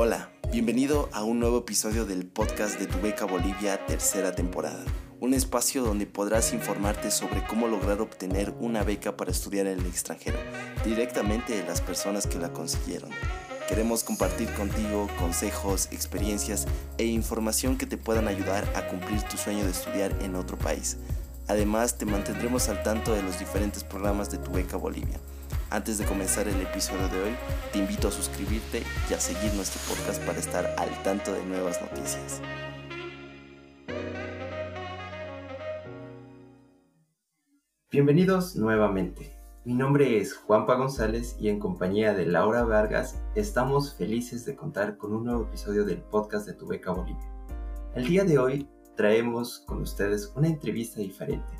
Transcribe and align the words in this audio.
Hola, 0.00 0.30
bienvenido 0.52 1.08
a 1.12 1.24
un 1.24 1.40
nuevo 1.40 1.58
episodio 1.58 2.06
del 2.06 2.24
podcast 2.24 2.78
de 2.78 2.86
Tu 2.86 3.00
Beca 3.00 3.24
Bolivia, 3.24 3.84
tercera 3.84 4.30
temporada. 4.30 4.84
Un 5.18 5.34
espacio 5.34 5.82
donde 5.82 6.06
podrás 6.06 6.52
informarte 6.52 7.10
sobre 7.10 7.44
cómo 7.44 7.66
lograr 7.66 8.00
obtener 8.00 8.54
una 8.60 8.84
beca 8.84 9.16
para 9.16 9.32
estudiar 9.32 9.66
en 9.66 9.80
el 9.80 9.86
extranjero, 9.86 10.38
directamente 10.84 11.56
de 11.56 11.64
las 11.64 11.80
personas 11.80 12.28
que 12.28 12.38
la 12.38 12.52
consiguieron. 12.52 13.10
Queremos 13.68 14.04
compartir 14.04 14.48
contigo 14.54 15.08
consejos, 15.18 15.88
experiencias 15.90 16.68
e 16.96 17.04
información 17.06 17.76
que 17.76 17.86
te 17.86 17.96
puedan 17.96 18.28
ayudar 18.28 18.70
a 18.76 18.86
cumplir 18.86 19.20
tu 19.22 19.36
sueño 19.36 19.64
de 19.64 19.72
estudiar 19.72 20.14
en 20.22 20.36
otro 20.36 20.56
país. 20.56 20.96
Además, 21.48 21.98
te 21.98 22.06
mantendremos 22.06 22.68
al 22.68 22.84
tanto 22.84 23.14
de 23.14 23.24
los 23.24 23.40
diferentes 23.40 23.82
programas 23.82 24.30
de 24.30 24.38
Tu 24.38 24.52
Beca 24.52 24.76
Bolivia. 24.76 25.18
Antes 25.70 25.98
de 25.98 26.06
comenzar 26.06 26.48
el 26.48 26.58
episodio 26.62 27.06
de 27.08 27.24
hoy, 27.24 27.36
te 27.72 27.78
invito 27.78 28.08
a 28.08 28.10
suscribirte 28.10 28.82
y 29.10 29.12
a 29.12 29.20
seguir 29.20 29.52
nuestro 29.52 29.78
podcast 29.86 30.22
para 30.24 30.38
estar 30.38 30.64
al 30.78 31.02
tanto 31.02 31.30
de 31.30 31.44
nuevas 31.44 31.78
noticias. 31.82 32.40
Bienvenidos 37.90 38.56
nuevamente. 38.56 39.36
Mi 39.66 39.74
nombre 39.74 40.16
es 40.16 40.34
Juanpa 40.34 40.74
González 40.76 41.36
y 41.38 41.50
en 41.50 41.58
compañía 41.58 42.14
de 42.14 42.24
Laura 42.24 42.64
Vargas 42.64 43.20
estamos 43.34 43.94
felices 43.94 44.46
de 44.46 44.56
contar 44.56 44.96
con 44.96 45.12
un 45.12 45.24
nuevo 45.24 45.42
episodio 45.42 45.84
del 45.84 45.98
podcast 45.98 46.46
de 46.46 46.54
Tu 46.54 46.66
Beca 46.66 46.92
Bolivia. 46.92 47.30
El 47.94 48.08
día 48.08 48.24
de 48.24 48.38
hoy 48.38 48.66
traemos 48.96 49.58
con 49.66 49.82
ustedes 49.82 50.32
una 50.34 50.48
entrevista 50.48 51.00
diferente 51.00 51.57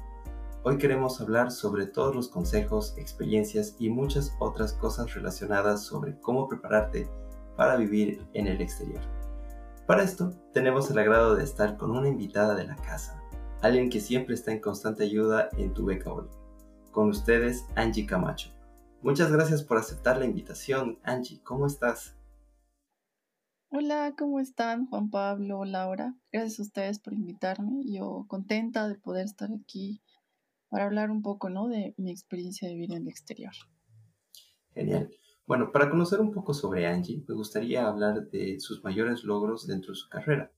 Hoy 0.69 0.77
queremos 0.77 1.19
hablar 1.23 1.51
sobre 1.51 1.87
todos 1.87 2.15
los 2.15 2.29
consejos, 2.29 2.93
experiencias 2.99 3.75
y 3.79 3.89
muchas 3.89 4.37
otras 4.39 4.75
cosas 4.75 5.15
relacionadas 5.15 5.83
sobre 5.83 6.21
cómo 6.21 6.47
prepararte 6.47 7.09
para 7.57 7.77
vivir 7.77 8.23
en 8.35 8.49
el 8.49 8.61
exterior. 8.61 9.01
Para 9.87 10.03
esto, 10.03 10.35
tenemos 10.53 10.91
el 10.91 10.99
agrado 10.99 11.37
de 11.37 11.45
estar 11.45 11.79
con 11.79 11.93
una 11.93 12.09
invitada 12.09 12.55
de 12.55 12.67
la 12.67 12.77
casa, 12.77 13.19
alguien 13.63 13.89
que 13.89 13.99
siempre 13.99 14.35
está 14.35 14.53
en 14.53 14.61
constante 14.61 15.05
ayuda 15.05 15.49
en 15.57 15.73
tu 15.73 15.87
beca 15.87 16.13
hoy. 16.13 16.27
Con 16.93 17.09
ustedes, 17.09 17.65
Angie 17.75 18.05
Camacho. 18.05 18.51
Muchas 19.01 19.33
gracias 19.33 19.63
por 19.63 19.79
aceptar 19.79 20.19
la 20.19 20.27
invitación. 20.27 20.99
Angie, 21.03 21.41
¿cómo 21.43 21.67
estás? 21.67 22.15
Hola, 23.71 24.15
¿cómo 24.19 24.39
están 24.39 24.87
Juan 24.89 25.09
Pablo, 25.09 25.65
Laura? 25.65 26.15
Gracias 26.31 26.59
a 26.59 26.63
ustedes 26.65 26.99
por 26.99 27.15
invitarme. 27.15 27.85
Yo 27.87 28.27
contenta 28.29 28.87
de 28.87 28.97
poder 28.97 29.25
estar 29.25 29.49
aquí 29.51 30.03
para 30.69 30.85
hablar 30.85 31.11
un 31.11 31.23
poco, 31.23 31.51
¿no? 31.51 31.69
De 31.69 31.95
mi 31.97 32.11
experiencia 32.11 32.69
de 32.69 32.75
vivir 32.75 32.93
en 32.93 33.03
el 33.03 33.09
exterior. 33.09 33.53
Genial. 34.75 35.11
Bueno, 35.47 35.73
para 35.73 35.89
conocer 35.89 36.21
un 36.21 36.31
poco 36.31 36.53
sobre 36.53 36.87
Angie, 36.87 37.25
me 37.27 37.35
gustaría 37.35 37.89
hablar 37.89 38.29
de 38.29 38.61
sus 38.61 38.85
mayores 38.85 39.25
logros 39.25 39.67
dentro 39.67 39.93
de 39.93 39.97
su 39.97 40.09
carrera. 40.09 40.53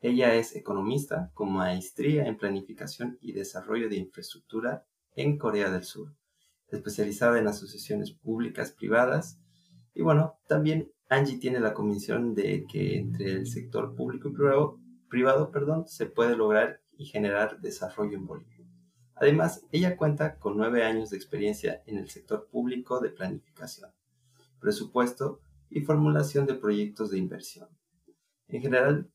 Ella 0.00 0.34
es 0.34 0.54
economista 0.54 1.30
con 1.34 1.52
maestría 1.52 2.26
en 2.26 2.36
planificación 2.36 3.18
y 3.20 3.32
desarrollo 3.32 3.88
de 3.88 3.96
infraestructura 3.96 4.84
en 5.14 5.38
Corea 5.38 5.70
del 5.70 5.84
Sur, 5.84 6.14
especializada 6.68 7.38
en 7.38 7.48
asociaciones 7.48 8.12
públicas 8.12 8.72
privadas. 8.72 9.40
Y 9.94 10.02
bueno, 10.02 10.38
también 10.48 10.92
Angie 11.08 11.38
tiene 11.38 11.60
la 11.60 11.74
convicción 11.74 12.34
de 12.34 12.64
que 12.66 12.98
entre 12.98 13.32
el 13.32 13.46
sector 13.46 13.94
público 13.94 14.28
y 14.28 14.32
privado, 14.32 14.80
privado 15.08 15.50
perdón, 15.50 15.86
se 15.86 16.06
puede 16.06 16.36
lograr 16.36 16.80
y 16.96 17.06
generar 17.06 17.60
desarrollo 17.60 18.16
en 18.16 18.26
Bolivia. 18.26 18.61
Además, 19.22 19.64
ella 19.70 19.96
cuenta 19.96 20.36
con 20.40 20.56
nueve 20.56 20.82
años 20.82 21.10
de 21.10 21.16
experiencia 21.16 21.80
en 21.86 21.96
el 21.96 22.10
sector 22.10 22.48
público 22.50 22.98
de 22.98 23.10
planificación, 23.10 23.92
presupuesto 24.58 25.40
y 25.70 25.82
formulación 25.82 26.44
de 26.44 26.56
proyectos 26.56 27.12
de 27.12 27.18
inversión. 27.18 27.68
En 28.48 28.60
general, 28.60 29.12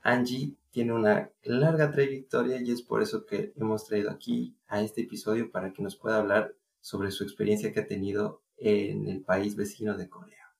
Angie 0.00 0.56
tiene 0.70 0.94
una 0.94 1.30
larga 1.42 1.90
trayectoria 1.90 2.58
y 2.62 2.70
es 2.70 2.80
por 2.80 3.02
eso 3.02 3.26
que 3.26 3.52
hemos 3.56 3.84
traído 3.84 4.10
aquí 4.10 4.56
a 4.66 4.80
este 4.80 5.02
episodio 5.02 5.50
para 5.50 5.74
que 5.74 5.82
nos 5.82 5.94
pueda 5.94 6.16
hablar 6.16 6.56
sobre 6.80 7.10
su 7.10 7.22
experiencia 7.22 7.70
que 7.70 7.80
ha 7.80 7.86
tenido 7.86 8.42
en 8.56 9.08
el 9.08 9.24
país 9.24 9.56
vecino 9.56 9.94
de 9.98 10.08
Corea. 10.08 10.54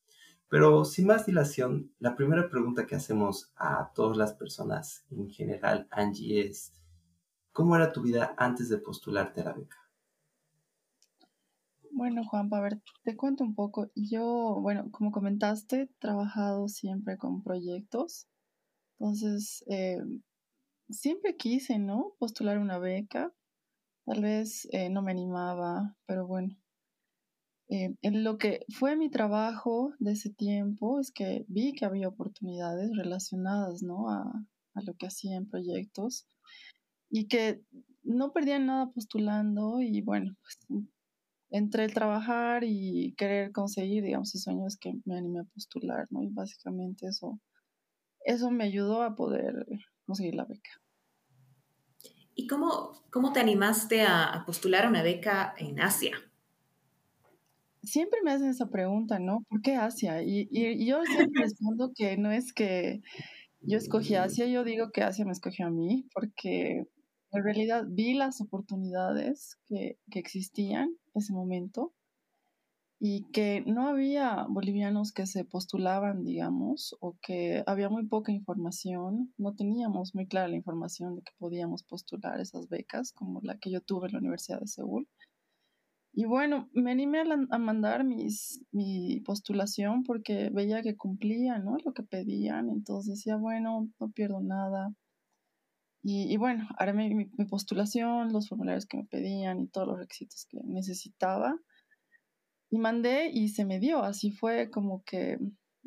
Pero 0.50 0.84
sin 0.84 1.06
más 1.06 1.24
dilación, 1.24 1.94
la 2.00 2.14
primera 2.16 2.50
pregunta 2.50 2.86
que 2.86 2.96
hacemos 2.96 3.50
a 3.56 3.92
todas 3.94 4.18
las 4.18 4.34
personas 4.34 5.06
en 5.10 5.30
general, 5.30 5.88
Angie, 5.90 6.42
es 6.42 6.74
¿Cómo 7.54 7.76
era 7.76 7.92
tu 7.92 8.02
vida 8.02 8.34
antes 8.36 8.68
de 8.68 8.78
postularte 8.78 9.40
a 9.40 9.44
la 9.44 9.52
beca? 9.52 9.76
Bueno, 11.92 12.24
Juan, 12.24 12.52
a 12.52 12.60
ver, 12.60 12.82
te 13.04 13.16
cuento 13.16 13.44
un 13.44 13.54
poco. 13.54 13.92
Yo, 13.94 14.58
bueno, 14.60 14.90
como 14.90 15.12
comentaste, 15.12 15.82
he 15.82 15.86
trabajado 16.00 16.66
siempre 16.66 17.16
con 17.16 17.44
proyectos. 17.44 18.26
Entonces, 18.98 19.64
eh, 19.68 19.98
siempre 20.90 21.36
quise, 21.36 21.78
¿no? 21.78 22.16
Postular 22.18 22.58
una 22.58 22.80
beca. 22.80 23.32
Tal 24.04 24.22
vez 24.22 24.66
eh, 24.72 24.90
no 24.90 25.02
me 25.02 25.12
animaba, 25.12 25.96
pero 26.06 26.26
bueno. 26.26 26.56
Eh, 27.68 27.94
en 28.02 28.24
lo 28.24 28.36
que 28.36 28.66
fue 28.76 28.96
mi 28.96 29.10
trabajo 29.10 29.94
de 30.00 30.10
ese 30.14 30.30
tiempo 30.30 30.98
es 30.98 31.12
que 31.12 31.44
vi 31.46 31.72
que 31.72 31.84
había 31.84 32.08
oportunidades 32.08 32.90
relacionadas, 32.96 33.84
¿no? 33.84 34.10
A 34.10 34.44
lo 34.84 34.94
que 34.94 35.06
hacía 35.06 35.36
en 35.36 35.48
proyectos 35.48 36.26
y 37.16 37.28
que 37.28 37.62
no 38.02 38.32
perdían 38.32 38.66
nada 38.66 38.90
postulando 38.90 39.80
y 39.80 40.02
bueno, 40.02 40.34
pues 40.42 40.58
entre 41.50 41.84
el 41.84 41.94
trabajar 41.94 42.64
y 42.64 43.14
querer 43.16 43.52
conseguir, 43.52 44.02
digamos, 44.02 44.30
esos 44.30 44.42
sueños 44.42 44.76
que 44.76 44.94
me 45.04 45.16
animé 45.16 45.38
a 45.38 45.44
postular, 45.44 46.08
¿no? 46.10 46.24
Y 46.24 46.28
básicamente 46.30 47.06
eso, 47.06 47.38
eso 48.24 48.50
me 48.50 48.64
ayudó 48.64 49.04
a 49.04 49.14
poder 49.14 49.64
conseguir 50.04 50.34
la 50.34 50.44
beca. 50.44 50.70
¿Y 52.34 52.48
cómo, 52.48 53.04
cómo 53.10 53.32
te 53.32 53.38
animaste 53.38 54.02
a, 54.02 54.42
postular 54.44 54.86
a 54.86 54.88
una 54.88 55.04
beca 55.04 55.54
en 55.56 55.78
Asia? 55.78 56.16
Siempre 57.84 58.22
me 58.24 58.32
hacen 58.32 58.48
esa 58.48 58.70
pregunta, 58.70 59.20
¿no? 59.20 59.44
¿Por 59.48 59.62
qué 59.62 59.76
Asia? 59.76 60.20
Y, 60.24 60.48
y 60.50 60.84
yo 60.84 61.00
siempre 61.04 61.42
respondo 61.44 61.92
que 61.94 62.16
no 62.16 62.32
es 62.32 62.52
que 62.52 63.02
yo 63.60 63.78
escogí 63.78 64.16
Asia, 64.16 64.46
yo 64.46 64.64
digo 64.64 64.90
que 64.90 65.04
Asia 65.04 65.24
me 65.24 65.30
escogió 65.30 65.66
a 65.66 65.70
mí, 65.70 66.08
porque 66.12 66.88
en 67.34 67.44
realidad 67.44 67.84
vi 67.88 68.14
las 68.14 68.40
oportunidades 68.40 69.58
que, 69.66 69.98
que 70.10 70.18
existían 70.20 70.88
en 70.88 71.22
ese 71.22 71.32
momento 71.32 71.92
y 73.00 73.30
que 73.32 73.62
no 73.66 73.88
había 73.88 74.46
bolivianos 74.48 75.12
que 75.12 75.26
se 75.26 75.44
postulaban, 75.44 76.24
digamos, 76.24 76.96
o 77.00 77.18
que 77.20 77.62
había 77.66 77.90
muy 77.90 78.06
poca 78.06 78.32
información, 78.32 79.34
no 79.36 79.54
teníamos 79.54 80.14
muy 80.14 80.26
clara 80.26 80.48
la 80.48 80.56
información 80.56 81.16
de 81.16 81.22
que 81.22 81.32
podíamos 81.38 81.82
postular 81.82 82.40
esas 82.40 82.68
becas, 82.68 83.12
como 83.12 83.40
la 83.42 83.58
que 83.58 83.70
yo 83.70 83.80
tuve 83.82 84.06
en 84.06 84.12
la 84.14 84.20
Universidad 84.20 84.60
de 84.60 84.68
Seúl. 84.68 85.08
Y 86.14 86.26
bueno, 86.26 86.70
me 86.72 86.92
animé 86.92 87.24
a, 87.50 87.58
mandar 87.58 88.04
mis, 88.04 88.64
mi 88.70 89.20
postulación 89.20 90.04
porque 90.04 90.48
veía 90.50 90.80
que 90.80 90.96
cumplían 90.96 91.64
¿no? 91.64 91.76
lo 91.84 91.92
que 91.92 92.04
pedían, 92.04 92.70
entonces 92.70 93.16
decía, 93.16 93.36
bueno, 93.36 93.88
no 93.98 94.10
pierdo 94.12 94.40
nada, 94.40 94.94
y, 96.06 96.36
bueno, 96.36 96.68
haré 96.76 96.92
mi, 96.92 97.24
postulación, 97.46 98.30
los 98.30 98.50
formularios 98.50 98.84
que 98.84 98.98
me 98.98 99.04
pedían 99.04 99.60
y 99.60 99.68
todos 99.68 99.88
los 99.88 99.98
requisitos 99.98 100.46
que 100.50 100.58
necesitaba. 100.62 101.56
Y 102.68 102.76
mandé 102.76 103.30
y 103.32 103.48
se 103.48 103.64
me 103.64 103.80
dio. 103.80 104.02
Así 104.02 104.30
fue 104.30 104.68
como 104.68 105.02
que, 105.04 105.38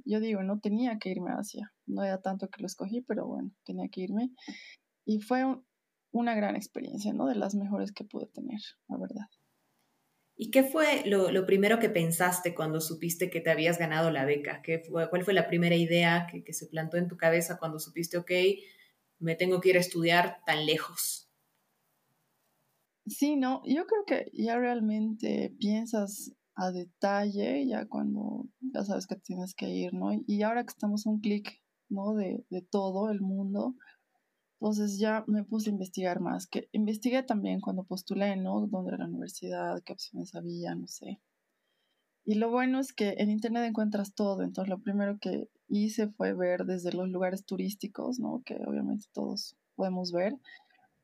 yo 0.06 0.20
digo, 0.20 0.42
no 0.42 0.60
tenía 0.60 0.98
que 0.98 1.12
irme 1.12 1.30
a 1.30 1.38
Asia. 1.38 1.72
No 1.86 2.04
era 2.04 2.20
tanto 2.20 2.50
que 2.50 2.64
lo 2.64 2.66
escogí, 2.66 3.02
pero 3.02 3.28
bueno, 3.28 3.52
tenía 3.64 3.90
que 3.90 4.02
irme. 4.02 4.32
Y 5.06 5.20
fue 5.20 5.44
una 6.12 6.34
gran 6.34 6.56
experiencia, 6.56 7.14
¿no? 7.14 7.28
De 7.28 7.36
las 7.36 7.54
mejores 7.54 7.92
que 7.92 8.04
pude 8.04 8.26
tener, 8.26 8.60
la 8.88 8.98
verdad. 8.98 9.28
¿Y 10.36 10.50
qué 10.50 10.64
fue 10.64 11.04
lo, 11.06 11.46
primero 11.46 11.78
que 11.78 11.90
pensaste 11.90 12.56
cuando 12.56 12.82
supiste 12.82 13.30
que 13.30 13.42
te 13.42 13.52
habías 13.52 13.78
ganado 13.78 14.10
la 14.10 14.26
beca? 14.26 14.64
¿Qué 14.64 14.80
fue, 14.80 15.12
¿Cuál 15.12 15.24
fue 15.24 15.36
la 15.36 15.48
primera 15.48 15.75
idea 15.75 16.25
que, 16.31 16.44
que 16.44 16.54
se 16.54 16.66
plantó 16.66 16.98
en 16.98 17.08
tu 17.08 17.18
cabeza 17.18 17.60
cuando 17.60 17.78
supiste, 17.78 18.18
ok, 18.18 18.31
me 19.19 19.36
tengo 19.36 19.62
que 19.62 19.69
ir 19.69 19.78
a 19.78 19.81
estudiar 19.81 20.42
tan 20.46 20.66
lejos. 20.66 21.30
Sí, 23.06 23.38
no, 23.38 23.62
yo 23.66 23.86
creo 23.86 24.04
que 24.06 24.31
ya 24.34 24.58
realmente 24.58 25.56
piensas 25.60 26.34
a 26.56 26.72
detalle, 26.72 27.66
ya 27.66 27.86
cuando 27.86 28.48
ya 28.60 28.84
sabes 28.84 29.08
que 29.08 29.16
tienes 29.16 29.54
que 29.56 29.69
ir, 29.69 29.94
¿no? 29.94 30.10
Y 30.25 30.42
ahora 30.42 30.64
que 30.64 30.72
estamos 30.72 31.06
un 31.06 31.19
clic, 31.19 31.62
¿no? 31.90 32.16
De, 32.16 32.44
de 32.50 32.62
todo 32.62 33.10
el 33.10 33.22
mundo, 33.22 33.75
entonces 34.60 34.98
ya 34.98 35.24
me 35.28 35.44
puse 35.44 35.70
a 35.70 35.74
investigar 35.74 36.20
más, 36.20 36.48
que 36.48 36.68
investigué 36.72 37.24
también 37.24 37.62
cuando 37.62 37.84
postulé, 37.84 38.36
¿no? 38.36 38.68
Dónde 38.68 38.90
era 38.90 38.98
la 38.98 39.10
universidad, 39.10 39.81
qué 39.84 39.94
opciones 39.94 40.34
había, 40.36 40.74
no 40.75 40.88
sé. 40.88 41.22
Y 42.25 42.36
lo 42.36 42.50
bueno 42.50 42.80
es 42.80 42.92
que 42.92 43.16
en 43.20 43.30
Internet 43.30 43.63
encuentras 43.66 44.13
todo, 44.13 44.42
entonces 44.42 44.70
lo 44.70 44.81
primero 44.81 45.20
que 45.20 45.48
hice 45.69 46.08
fue 46.08 46.34
ver 46.34 46.66
desde 46.66 46.94
los 46.94 47.10
lugares 47.10 47.46
turísticos, 47.46 48.19
¿no? 48.19 48.42
Que 48.46 48.56
obviamente 48.66 49.06
todos 49.14 49.56
podemos 49.75 50.12
ver, 50.12 50.36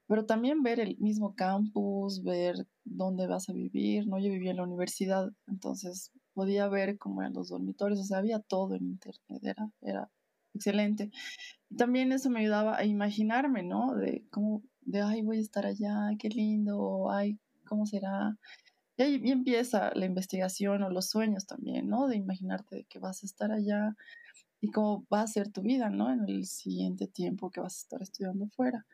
pero 0.07 0.25
también 0.25 0.63
ver 0.63 0.79
el 0.79 0.97
mismo 0.97 1.35
campus, 1.35 2.23
ver 2.23 2.67
dónde 2.83 3.27
vas 3.27 3.49
a 3.49 3.53
vivir, 3.53 4.07
¿no? 4.07 4.19
Yo 4.19 4.29
vivía 4.31 4.51
en 4.51 4.57
la 4.57 4.63
universidad, 4.63 5.31
entonces 5.47 6.11
podía 6.33 6.67
ver 6.67 6.97
cómo 6.97 7.21
eran 7.21 7.33
los 7.33 7.49
dormitorios, 7.49 7.99
o 7.99 8.03
sea, 8.03 8.17
había 8.17 8.39
todo 8.39 8.75
en 8.75 8.83
internet, 8.85 9.43
era, 9.43 9.69
era 9.81 10.09
excelente. 10.53 11.11
También 11.75 12.11
eso 12.11 12.29
me 12.29 12.41
ayudaba 12.41 12.77
a 12.77 12.85
imaginarme, 12.85 13.63
¿no? 13.63 13.95
De 13.95 14.25
cómo, 14.29 14.63
de, 14.81 15.01
ay, 15.01 15.21
voy 15.21 15.37
a 15.37 15.41
estar 15.41 15.65
allá, 15.65 16.11
qué 16.19 16.29
lindo, 16.29 17.09
ay, 17.11 17.39
¿cómo 17.65 17.85
será? 17.85 18.37
Y 18.97 19.03
ahí 19.03 19.31
empieza 19.31 19.91
la 19.95 20.05
investigación 20.05 20.83
o 20.83 20.89
los 20.89 21.09
sueños 21.09 21.47
también, 21.47 21.89
¿no? 21.89 22.07
De 22.07 22.15
imaginarte 22.17 22.85
que 22.89 22.99
vas 22.99 23.23
a 23.23 23.25
estar 23.25 23.51
allá 23.51 23.95
y 24.63 24.71
cómo 24.71 25.05
va 25.13 25.19
a 25.19 25.27
ser 25.27 25.51
tu 25.51 25.61
vida, 25.61 25.89
¿no? 25.89 26.09
En 26.09 26.23
el 26.25 26.45
siguiente 26.45 27.05
tiempo 27.05 27.51
que 27.51 27.59
vas 27.59 27.75
a 27.75 27.83
estar 27.83 28.01
estudiando 28.01 28.47
fuera. 28.47 28.85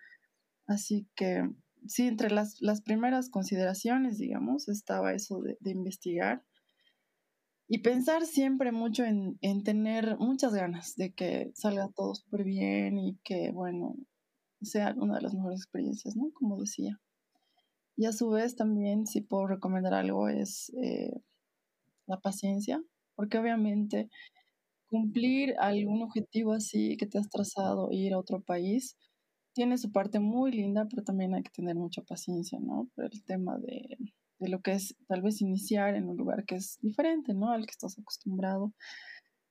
Así 0.65 1.07
que 1.15 1.47
sí, 1.85 2.07
entre 2.07 2.31
las, 2.31 2.59
las 2.59 2.81
primeras 2.81 3.29
consideraciones, 3.29 4.17
digamos, 4.17 4.67
estaba 4.67 5.13
eso 5.13 5.41
de, 5.41 5.57
de 5.59 5.69
investigar 5.69 6.43
y 7.67 7.83
pensar 7.83 8.25
siempre 8.25 8.71
mucho 8.71 9.03
en, 9.03 9.37
en, 9.41 9.63
tener 9.63 10.17
muchas 10.17 10.55
ganas 10.55 10.95
de 10.95 11.13
que 11.13 11.51
salga 11.53 11.87
todo 11.95 12.15
súper 12.15 12.45
bien 12.45 12.97
y 12.97 13.19
que, 13.23 13.51
bueno, 13.51 13.95
sea 14.63 14.95
una 14.97 15.17
de 15.17 15.21
las 15.21 15.35
mejores 15.35 15.59
experiencias, 15.59 16.15
¿no? 16.15 16.31
Como 16.33 16.59
decía. 16.59 16.99
Y 17.95 18.07
a 18.07 18.11
su 18.11 18.31
vez 18.31 18.55
también, 18.55 19.05
si 19.05 19.21
puedo 19.21 19.45
recomendar 19.45 19.93
algo, 19.93 20.29
es 20.29 20.73
eh, 20.81 21.21
la 22.07 22.19
paciencia, 22.19 22.83
porque 23.13 23.37
obviamente 23.37 24.09
cumplir 24.89 25.55
algún 25.59 26.01
objetivo 26.01 26.53
así 26.53 26.97
que 26.97 27.05
te 27.05 27.17
has 27.17 27.29
trazado, 27.29 27.89
ir 27.91 28.13
a 28.13 28.19
otro 28.19 28.41
país, 28.41 28.97
tiene 29.53 29.77
su 29.77 29.91
parte 29.91 30.19
muy 30.19 30.51
linda, 30.51 30.87
pero 30.89 31.03
también 31.03 31.33
hay 31.35 31.43
que 31.43 31.51
tener 31.51 31.75
mucha 31.75 32.01
paciencia, 32.01 32.59
¿no? 32.61 32.89
Por 32.95 33.05
el 33.05 33.23
tema 33.23 33.57
de, 33.59 33.97
de 34.39 34.49
lo 34.49 34.61
que 34.61 34.71
es 34.71 34.95
tal 35.07 35.21
vez 35.21 35.41
iniciar 35.41 35.95
en 35.95 36.09
un 36.09 36.17
lugar 36.17 36.45
que 36.45 36.55
es 36.55 36.79
diferente, 36.81 37.33
¿no? 37.33 37.51
Al 37.51 37.65
que 37.65 37.71
estás 37.71 37.97
acostumbrado. 37.99 38.73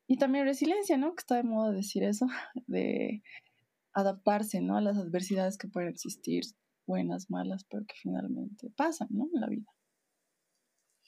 Y 0.06 0.16
también 0.16 0.46
resiliencia, 0.46 0.96
¿no? 0.96 1.14
Que 1.14 1.20
está 1.20 1.36
de 1.36 1.42
moda 1.42 1.72
decir 1.72 2.02
eso, 2.02 2.26
de 2.66 3.22
adaptarse, 3.92 4.60
¿no? 4.60 4.76
A 4.76 4.80
las 4.80 4.96
adversidades 4.96 5.58
que 5.58 5.68
pueden 5.68 5.90
existir 5.90 6.44
buenas, 6.86 7.30
malas, 7.30 7.64
pero 7.70 7.84
que 7.84 7.94
finalmente 8.00 8.70
pasan, 8.76 9.08
¿no? 9.10 9.28
En 9.34 9.40
la 9.40 9.48
vida. 9.48 9.66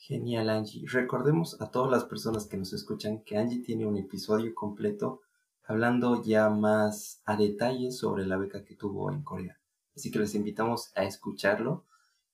Genial, 0.02 0.49
Angie. 0.49 0.87
Recordemos 0.87 1.61
a 1.61 1.70
todas 1.70 1.91
las 1.91 2.05
personas 2.05 2.47
que 2.47 2.56
nos 2.56 2.73
escuchan 2.73 3.23
que 3.23 3.37
Angie 3.37 3.62
tiene 3.62 3.85
un 3.85 3.99
episodio 3.99 4.55
completo 4.55 5.20
hablando 5.62 6.25
ya 6.25 6.49
más 6.49 7.20
a 7.26 7.37
detalle 7.37 7.93
sobre 7.93 8.26
la 8.26 8.38
beca 8.38 8.64
que 8.64 8.75
tuvo 8.75 9.12
en 9.12 9.23
Corea. 9.23 9.61
Así 9.94 10.11
que 10.11 10.19
les 10.19 10.35
invitamos 10.35 10.91
a 10.97 11.05
escucharlo. 11.05 11.85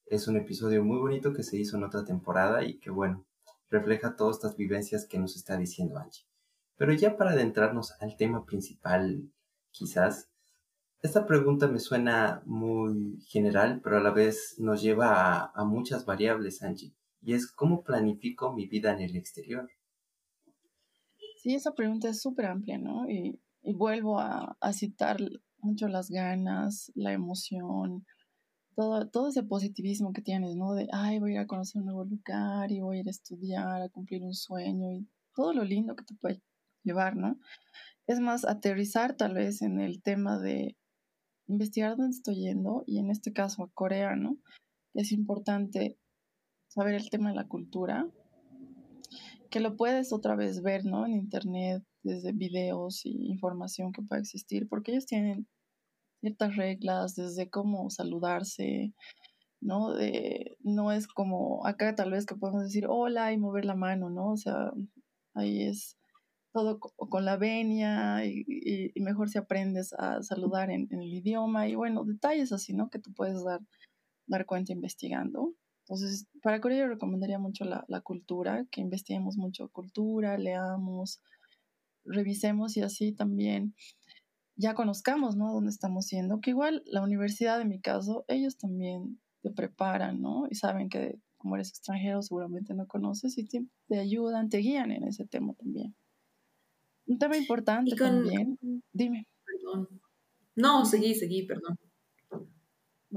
Es 0.05 0.29
un 0.29 0.37
episodio 0.37 0.81
muy 0.81 0.97
bonito 0.97 1.33
que 1.33 1.43
se 1.43 1.57
hizo 1.57 1.75
en 1.75 1.83
otra 1.83 2.05
temporada 2.05 2.63
y 2.63 2.79
que, 2.79 2.89
bueno, 2.89 3.25
refleja 3.69 4.15
todas 4.15 4.37
estas 4.37 4.55
vivencias 4.55 5.05
que 5.05 5.19
nos 5.19 5.35
está 5.35 5.57
diciendo 5.57 5.97
Angie. 5.97 6.25
Pero 6.77 6.93
ya 6.93 7.17
para 7.17 7.31
adentrarnos 7.31 7.91
al 7.99 8.15
tema 8.15 8.45
principal, 8.45 9.29
quizás, 9.71 10.29
esta 11.01 11.25
pregunta 11.25 11.67
me 11.67 11.79
suena 11.79 12.41
muy 12.45 13.19
general, 13.27 13.81
pero 13.83 13.97
a 13.97 14.01
la 14.01 14.11
vez 14.11 14.55
nos 14.57 14.81
lleva 14.81 15.51
a, 15.53 15.65
muchas 15.65 16.05
variables, 16.05 16.63
Angie, 16.63 16.95
y 17.21 17.33
es 17.33 17.51
cómo 17.51 17.83
planifico 17.83 18.53
mi 18.53 18.67
vida 18.67 18.93
en 18.93 19.01
el 19.01 19.15
exterior. 19.15 19.69
Sí, 21.37 21.55
esa 21.55 21.73
pregunta 21.73 22.09
es 22.09 22.21
súper 22.21 22.45
amplia, 22.45 22.77
¿no? 22.77 23.09
Y, 23.09 23.39
vuelvo 23.63 24.19
a, 24.19 24.57
citar 24.71 25.17
mucho 25.59 25.89
las 25.89 26.09
ganas, 26.09 26.91
la 26.95 27.11
emoción, 27.11 28.05
todo, 28.75 29.09
todo 29.09 29.27
ese 29.27 29.43
positivismo 29.43 30.13
que 30.13 30.21
tienes, 30.21 30.55
¿no? 30.55 30.73
De, 30.73 30.87
ay, 30.93 31.19
voy 31.19 31.31
a 31.31 31.33
ir 31.33 31.39
a 31.39 31.47
conocer 31.47 31.81
un 31.81 31.87
nuevo 31.87 32.05
lugar 32.05 32.71
y 32.71 32.79
voy 32.79 32.97
a 32.97 32.99
ir 33.01 33.07
a 33.07 33.11
estudiar, 33.11 33.81
a 33.81 33.89
cumplir 33.89 34.23
un 34.23 34.33
sueño 34.33 34.91
y 34.93 35.07
todo 35.35 35.53
lo 35.53 35.65
lindo 35.65 35.95
que 35.95 36.05
te 36.05 36.15
puede 36.15 36.41
llevar, 36.83 37.17
¿no? 37.17 37.37
Es 38.07 38.21
más, 38.21 38.45
aterrizar 38.45 39.17
tal 39.17 39.33
vez 39.33 39.61
en 39.61 39.81
el 39.81 40.01
tema 40.01 40.39
de 40.39 40.77
investigar 41.47 41.97
dónde 41.97 42.15
estoy 42.15 42.35
yendo 42.35 42.83
y 42.85 42.99
en 42.99 43.11
este 43.11 43.33
caso 43.33 43.63
a 43.63 43.71
Corea, 43.73 44.15
¿no? 44.15 44.37
Es 44.93 45.11
importante 45.11 45.97
saber 46.77 46.93
el 46.93 47.09
tema 47.09 47.29
de 47.29 47.35
la 47.35 47.47
cultura, 47.47 48.07
que 49.49 49.59
lo 49.59 49.75
puedes 49.75 50.13
otra 50.13 50.35
vez 50.35 50.61
ver, 50.61 50.85
¿no? 50.85 51.07
En 51.07 51.13
internet, 51.13 51.83
desde 52.03 52.33
videos 52.33 53.03
y 53.03 53.31
información 53.31 53.91
que 53.91 54.03
pueda 54.03 54.21
existir, 54.21 54.67
porque 54.69 54.91
ellos 54.91 55.07
tienen 55.07 55.47
ciertas 56.21 56.55
reglas, 56.55 57.15
desde 57.15 57.49
cómo 57.49 57.89
saludarse, 57.89 58.93
¿no? 59.59 59.93
De, 59.93 60.55
no 60.61 60.91
es 60.91 61.07
como 61.07 61.65
acá 61.65 61.95
tal 61.95 62.11
vez 62.11 62.27
que 62.27 62.35
podemos 62.35 62.61
decir 62.61 62.85
hola 62.87 63.33
y 63.33 63.37
mover 63.39 63.65
la 63.65 63.75
mano, 63.75 64.11
¿no? 64.11 64.33
O 64.33 64.37
sea, 64.37 64.71
ahí 65.33 65.63
es 65.63 65.97
todo 66.53 66.79
con 66.79 67.25
la 67.25 67.37
venia 67.37 68.23
y, 68.23 68.93
mejor 69.01 69.29
si 69.29 69.39
aprendes 69.39 69.93
a 69.93 70.21
saludar 70.21 70.69
en, 70.69 70.87
el 70.91 71.11
idioma 71.11 71.67
y 71.67 71.73
bueno, 71.73 72.03
detalles 72.03 72.51
así, 72.51 72.73
¿no? 72.73 72.91
Que 72.91 72.99
tú 72.99 73.13
puedes 73.13 73.43
dar, 73.43 73.61
dar 74.27 74.45
cuenta 74.45 74.73
investigando. 74.73 75.55
Entonces, 75.87 76.27
para 76.41 76.59
Corea 76.59 76.79
yo 76.79 76.87
recomendaría 76.87 77.39
mucho 77.39 77.63
la, 77.63 77.85
la 77.87 78.01
cultura, 78.01 78.65
que 78.71 78.81
investiguemos 78.81 79.37
mucho 79.37 79.69
cultura, 79.69 80.37
leamos, 80.37 81.21
revisemos 82.03 82.75
y 82.75 82.81
así 82.81 83.13
también 83.13 83.73
ya 84.57 84.73
conozcamos, 84.73 85.35
¿no? 85.35 85.53
Dónde 85.53 85.69
estamos 85.69 86.09
yendo, 86.09 86.41
que 86.41 86.49
igual 86.49 86.83
la 86.87 87.01
universidad, 87.01 87.61
en 87.61 87.69
mi 87.69 87.79
caso, 87.79 88.25
ellos 88.27 88.57
también 88.57 89.19
te 89.41 89.51
preparan, 89.51 90.21
¿no? 90.21 90.47
Y 90.49 90.55
saben 90.55 90.89
que 90.89 91.19
como 91.37 91.55
eres 91.55 91.69
extranjero 91.69 92.21
seguramente 92.21 92.73
no 92.73 92.87
conoces 92.87 93.37
y 93.37 93.45
te, 93.45 93.65
te 93.87 93.99
ayudan, 93.99 94.49
te 94.49 94.57
guían 94.57 94.91
en 94.91 95.03
ese 95.03 95.25
tema 95.25 95.53
también. 95.53 95.95
Un 97.05 97.19
tema 97.19 97.37
importante 97.37 97.95
también. 97.95 98.57
Dime. 98.91 99.27
Perdón. 99.45 100.01
No, 100.55 100.83
seguí, 100.85 101.15
seguí, 101.15 101.43
perdón. 101.43 101.77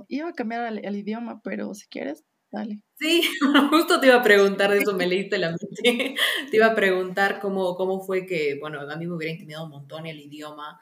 Iba 0.06 0.28
a 0.28 0.32
cambiar 0.32 0.64
al, 0.64 0.96
idioma, 0.96 1.40
pero 1.42 1.74
si 1.74 1.88
quieres, 1.88 2.24
dale. 2.50 2.80
Sí, 2.98 3.22
justo 3.70 4.00
te 4.00 4.06
iba 4.08 4.16
a 4.16 4.22
preguntar 4.22 4.70
de 4.70 4.78
eso, 4.78 4.94
me 4.94 5.06
leíste 5.06 5.38
la 5.38 5.50
mente. 5.50 6.14
Te 6.50 6.56
iba 6.56 6.66
a 6.66 6.74
preguntar 6.74 7.40
cómo, 7.40 7.74
cómo 7.76 8.00
fue 8.02 8.26
que, 8.26 8.58
bueno, 8.60 8.80
a 8.80 8.96
mí 8.96 9.06
me 9.06 9.14
hubiera 9.14 9.32
intimidado 9.32 9.64
un 9.64 9.70
montón 9.70 10.06
el 10.06 10.20
idioma 10.20 10.78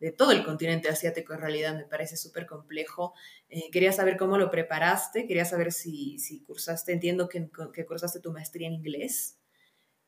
de 0.00 0.12
todo 0.12 0.32
el 0.32 0.44
continente 0.44 0.88
asiático, 0.88 1.34
en 1.34 1.40
realidad 1.40 1.76
me 1.76 1.84
parece 1.84 2.16
súper 2.16 2.46
complejo. 2.46 3.14
Eh, 3.50 3.70
quería 3.70 3.92
saber 3.92 4.16
cómo 4.16 4.38
lo 4.38 4.50
preparaste, 4.50 5.26
quería 5.26 5.44
saber 5.44 5.72
si, 5.72 6.18
si 6.18 6.42
cursaste, 6.42 6.92
entiendo 6.92 7.28
que, 7.28 7.50
que 7.74 7.86
cursaste 7.86 8.20
tu 8.20 8.32
maestría 8.32 8.68
en 8.68 8.74
inglés 8.74 9.39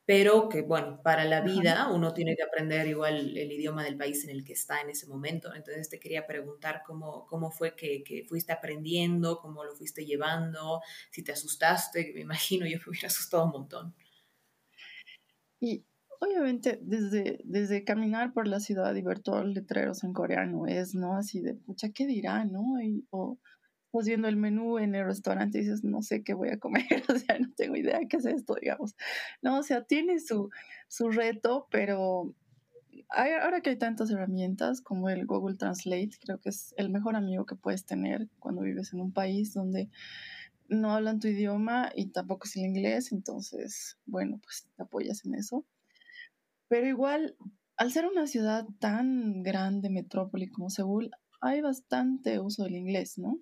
pero 0.04 0.48
que 0.48 0.62
bueno, 0.62 1.00
para 1.02 1.24
la 1.24 1.40
vida 1.40 1.88
uno 1.92 2.12
tiene 2.12 2.34
que 2.36 2.42
aprender 2.42 2.86
igual 2.88 3.36
el 3.36 3.52
idioma 3.52 3.84
del 3.84 3.96
país 3.96 4.24
en 4.24 4.30
el 4.30 4.44
que 4.44 4.52
está 4.52 4.80
en 4.80 4.90
ese 4.90 5.06
momento. 5.06 5.54
Entonces 5.54 5.88
te 5.88 6.00
quería 6.00 6.26
preguntar 6.26 6.82
cómo, 6.84 7.26
cómo 7.26 7.50
fue 7.50 7.76
que, 7.76 8.02
que 8.02 8.24
fuiste 8.24 8.52
aprendiendo, 8.52 9.38
cómo 9.38 9.64
lo 9.64 9.74
fuiste 9.74 10.04
llevando, 10.04 10.80
si 11.10 11.22
te 11.22 11.32
asustaste, 11.32 12.12
me 12.14 12.20
imagino 12.22 12.66
yo 12.66 12.78
me 12.78 12.90
hubiera 12.90 13.08
asustado 13.08 13.44
un 13.44 13.52
montón. 13.52 13.94
Y 15.60 15.84
obviamente 16.20 16.78
desde, 16.82 17.40
desde 17.44 17.84
caminar 17.84 18.32
por 18.32 18.46
la 18.48 18.60
ciudad 18.60 18.94
y 18.94 19.02
ver 19.02 19.20
todos 19.20 19.44
los 19.44 19.54
letreros 19.54 20.04
en 20.04 20.12
coreano 20.12 20.66
es, 20.66 20.94
¿no? 20.94 21.16
Así 21.16 21.40
de, 21.40 21.54
pucha, 21.54 21.90
¿qué 21.90 22.06
dirá, 22.06 22.44
no? 22.44 22.80
Y, 22.82 23.06
o, 23.10 23.38
estás 23.92 24.06
viendo 24.06 24.26
el 24.28 24.36
menú 24.36 24.78
en 24.78 24.94
el 24.94 25.04
restaurante 25.04 25.58
y 25.58 25.62
dices, 25.62 25.84
no 25.84 26.00
sé 26.00 26.22
qué 26.22 26.32
voy 26.32 26.48
a 26.48 26.58
comer, 26.58 26.86
o 27.08 27.18
sea, 27.18 27.38
no 27.38 27.52
tengo 27.54 27.76
idea 27.76 28.00
qué 28.08 28.16
es 28.16 28.24
esto, 28.24 28.56
digamos. 28.60 28.96
No, 29.42 29.58
o 29.58 29.62
sea, 29.62 29.84
tiene 29.84 30.18
su, 30.18 30.50
su 30.88 31.10
reto, 31.10 31.68
pero 31.70 32.34
ahora 33.10 33.60
que 33.60 33.70
hay 33.70 33.76
tantas 33.76 34.10
herramientas 34.10 34.80
como 34.80 35.10
el 35.10 35.26
Google 35.26 35.56
Translate, 35.56 36.12
creo 36.20 36.40
que 36.40 36.48
es 36.48 36.74
el 36.78 36.88
mejor 36.88 37.16
amigo 37.16 37.44
que 37.44 37.54
puedes 37.54 37.84
tener 37.84 38.28
cuando 38.38 38.62
vives 38.62 38.94
en 38.94 39.00
un 39.00 39.12
país 39.12 39.52
donde 39.52 39.90
no 40.68 40.92
hablan 40.92 41.20
tu 41.20 41.28
idioma 41.28 41.92
y 41.94 42.06
tampoco 42.06 42.46
es 42.46 42.56
el 42.56 42.64
inglés, 42.64 43.12
entonces, 43.12 43.98
bueno, 44.06 44.40
pues 44.42 44.66
te 44.74 44.82
apoyas 44.82 45.26
en 45.26 45.34
eso. 45.34 45.66
Pero 46.68 46.86
igual, 46.86 47.36
al 47.76 47.92
ser 47.92 48.06
una 48.06 48.26
ciudad 48.26 48.66
tan 48.78 49.42
grande, 49.42 49.90
metrópoli 49.90 50.48
como 50.48 50.70
Seúl, 50.70 51.10
hay 51.42 51.60
bastante 51.60 52.40
uso 52.40 52.64
del 52.64 52.76
inglés, 52.76 53.18
¿no? 53.18 53.38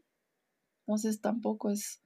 Entonces 0.91 1.21
tampoco 1.21 1.71
es 1.71 2.03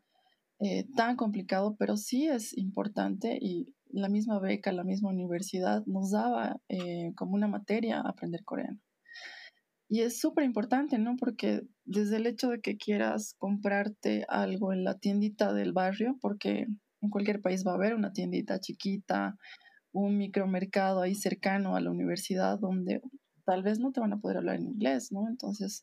eh, 0.60 0.86
tan 0.94 1.16
complicado, 1.16 1.74
pero 1.78 1.96
sí 1.96 2.26
es 2.26 2.54
importante 2.54 3.38
y 3.40 3.74
la 3.88 4.10
misma 4.10 4.38
beca, 4.40 4.72
la 4.72 4.84
misma 4.84 5.08
universidad 5.08 5.86
nos 5.86 6.10
daba 6.10 6.60
eh, 6.68 7.14
como 7.16 7.32
una 7.32 7.48
materia 7.48 8.02
aprender 8.02 8.44
coreano. 8.44 8.78
Y 9.88 10.02
es 10.02 10.20
súper 10.20 10.44
importante, 10.44 10.98
¿no? 10.98 11.16
Porque 11.16 11.62
desde 11.86 12.16
el 12.16 12.26
hecho 12.26 12.50
de 12.50 12.60
que 12.60 12.76
quieras 12.76 13.36
comprarte 13.38 14.26
algo 14.28 14.74
en 14.74 14.84
la 14.84 14.98
tiendita 14.98 15.54
del 15.54 15.72
barrio, 15.72 16.18
porque 16.20 16.66
en 17.00 17.08
cualquier 17.08 17.40
país 17.40 17.64
va 17.66 17.72
a 17.72 17.76
haber 17.76 17.94
una 17.94 18.12
tiendita 18.12 18.60
chiquita, 18.60 19.38
un 19.92 20.18
micromercado 20.18 21.00
ahí 21.00 21.14
cercano 21.14 21.74
a 21.74 21.80
la 21.80 21.90
universidad 21.90 22.58
donde 22.58 23.00
tal 23.46 23.62
vez 23.62 23.78
no 23.78 23.92
te 23.92 24.00
van 24.00 24.12
a 24.12 24.20
poder 24.20 24.36
hablar 24.36 24.56
en 24.56 24.66
inglés, 24.66 25.10
¿no? 25.10 25.26
Entonces, 25.26 25.82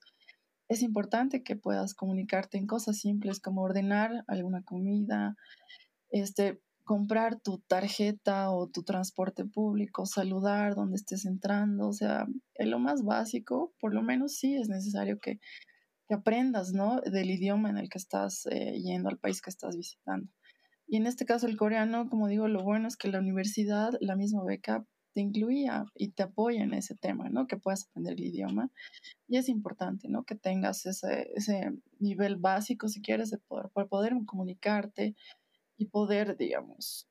es 0.72 0.84
importante 0.84 1.44
que 1.44 1.58
puedas 1.58 1.94
comunicarte 1.94 2.58
en 2.58 2.66
cosas 2.66 2.98
simples 2.98 3.42
como 3.42 3.62
ordenar 3.62 4.24
alguna 4.28 4.63
comida, 4.63 5.36
este, 6.12 6.62
comprar 6.86 7.42
tu 7.42 7.60
tarjeta 7.68 8.51
o 8.51 8.70
tu 8.70 8.84
transporte 8.84 9.44
público, 9.44 10.06
saludar 10.06 10.75
donde 10.75 10.96
estés 10.96 11.25
entrando, 11.25 11.90
o 11.90 11.94
sea, 11.94 12.25
en 12.56 12.72
lo 12.72 12.80
más 12.80 13.04
básico, 13.04 13.74
por 13.82 13.94
lo 13.94 14.01
menos 14.01 14.38
sí 14.38 14.56
es 14.56 14.70
necesario 14.70 15.20
que, 15.20 15.40
aprendas, 16.10 16.74
¿no? 16.74 17.00
Del 17.00 17.32
idioma 17.32 17.70
en 17.70 17.78
el 17.78 17.90
que 17.90 17.98
estás 17.98 18.46
eh, 18.51 18.74
yendo 18.82 19.08
al 19.08 19.18
país 19.18 19.42
que 19.42 19.50
estás 19.50 19.78
visitando. 19.78 20.30
Y 20.86 20.98
en 20.98 21.08
este 21.08 21.24
caso 21.24 21.48
el 21.48 21.56
coreano, 21.56 22.10
como 22.10 22.28
digo, 22.28 22.50
lo 22.50 22.63
bueno 22.63 22.90
es 22.90 22.98
que 22.98 23.08
la 23.08 23.20
universidad, 23.20 23.92
la 24.01 24.18
misma 24.18 24.44
beca, 24.44 24.86
te 25.13 25.22
incluía 25.22 25.86
y 25.96 26.10
te 26.10 26.24
apoya 26.24 26.63
en 26.63 26.74
ese 26.74 26.96
tema, 26.96 27.30
¿no? 27.30 27.48
Que 27.48 27.58
puedas 27.58 27.86
aprender 27.86 28.13
el 28.13 28.25
idioma. 28.25 28.72
Y 29.27 29.38
es 29.38 29.50
importante, 29.50 30.08
¿no? 30.10 30.24
Que 30.24 30.36
tengas 30.36 30.86
ese, 30.86 31.32
ese 31.36 31.72
nivel 32.00 32.38
básico, 32.38 32.88
si 32.88 33.01
quieres, 33.01 33.30
de 33.32 33.38
poder, 33.38 33.70
para 33.74 33.88
poder 33.88 34.13
comunicarte 34.25 35.15
y 35.77 35.86
poder, 35.86 36.38
digamos, 36.38 37.08